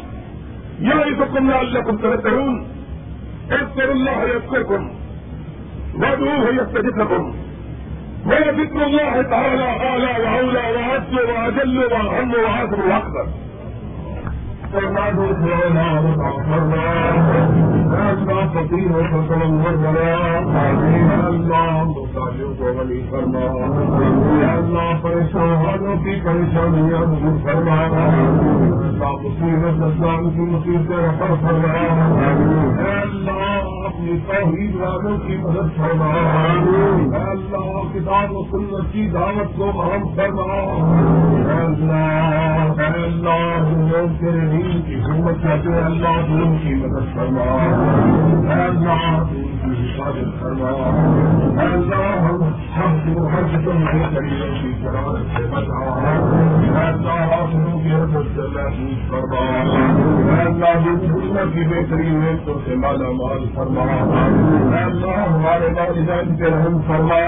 [0.79, 2.72] یا اس حکم اللہ کم کروں
[3.51, 4.87] اکثر اللہ ہے اکثر کم
[5.95, 7.31] ودو ہے اکثر کم
[8.25, 13.42] میرے فکر اللہ ہے تعالیٰ اعلیٰ واؤلا واحد واجل وحم وحاصل اکثر
[18.53, 19.41] فقیر ہو فصل
[23.09, 23.43] فرما
[24.53, 27.77] اللہ پریشانوں کی پریشانیاں دور فرما
[29.23, 31.73] مصیبت اسلام کی مصیبت رفر فرما
[32.91, 36.11] اللہ اپنی توحید والوں کی مدد فرما
[37.21, 40.59] اللہ کتاب و سنت کی دعوت کو اہم فرما
[41.53, 43.71] اللہ اللہ
[44.19, 47.48] تیرے کی حکومت کرتے اللہ ظلم کی مدد فرما
[48.56, 49.23] اللہ
[51.64, 54.72] اللہ ہم سب کو ہر قسم کے طریقوں کی
[55.34, 55.81] سے بچا
[56.81, 57.73] اللہ حاصلوں
[60.34, 63.85] اللہ دنیا کی بہترین نیتوں سے مالا مال فرما
[64.80, 67.22] اللہ ہمارے والدین کے رحم فرما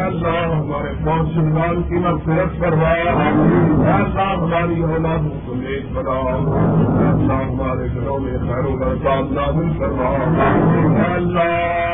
[0.00, 2.92] اللہ ہمارے فوج شمال کی مغفرت فرما
[3.94, 10.10] اللہ ہماری اولادوں کو نیک اللہ ہمارے گھروں میں خیر و برسات نازل فرما
[11.10, 11.39] اللہ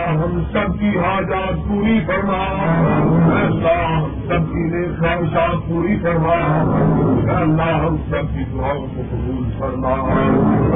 [0.09, 2.45] ہم سب کی حاجات پوری فرما۔
[3.47, 6.65] اللہ، ہم سب کی نیک خواہشات پوری فرما۔
[7.41, 9.95] اللہ، ہم سب کی دعاؤں کو قبول فرما۔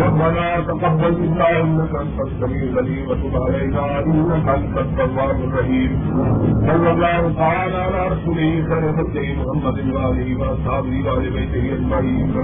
[0.06, 6.22] ربنا تقبل منا انك انت السميع العليم وتب علينا انك انت التواب الرحيم
[6.60, 12.34] صلى الله تعالى على رسوله خير خلقه محمد واله واصحابه وآل بيته اجمعين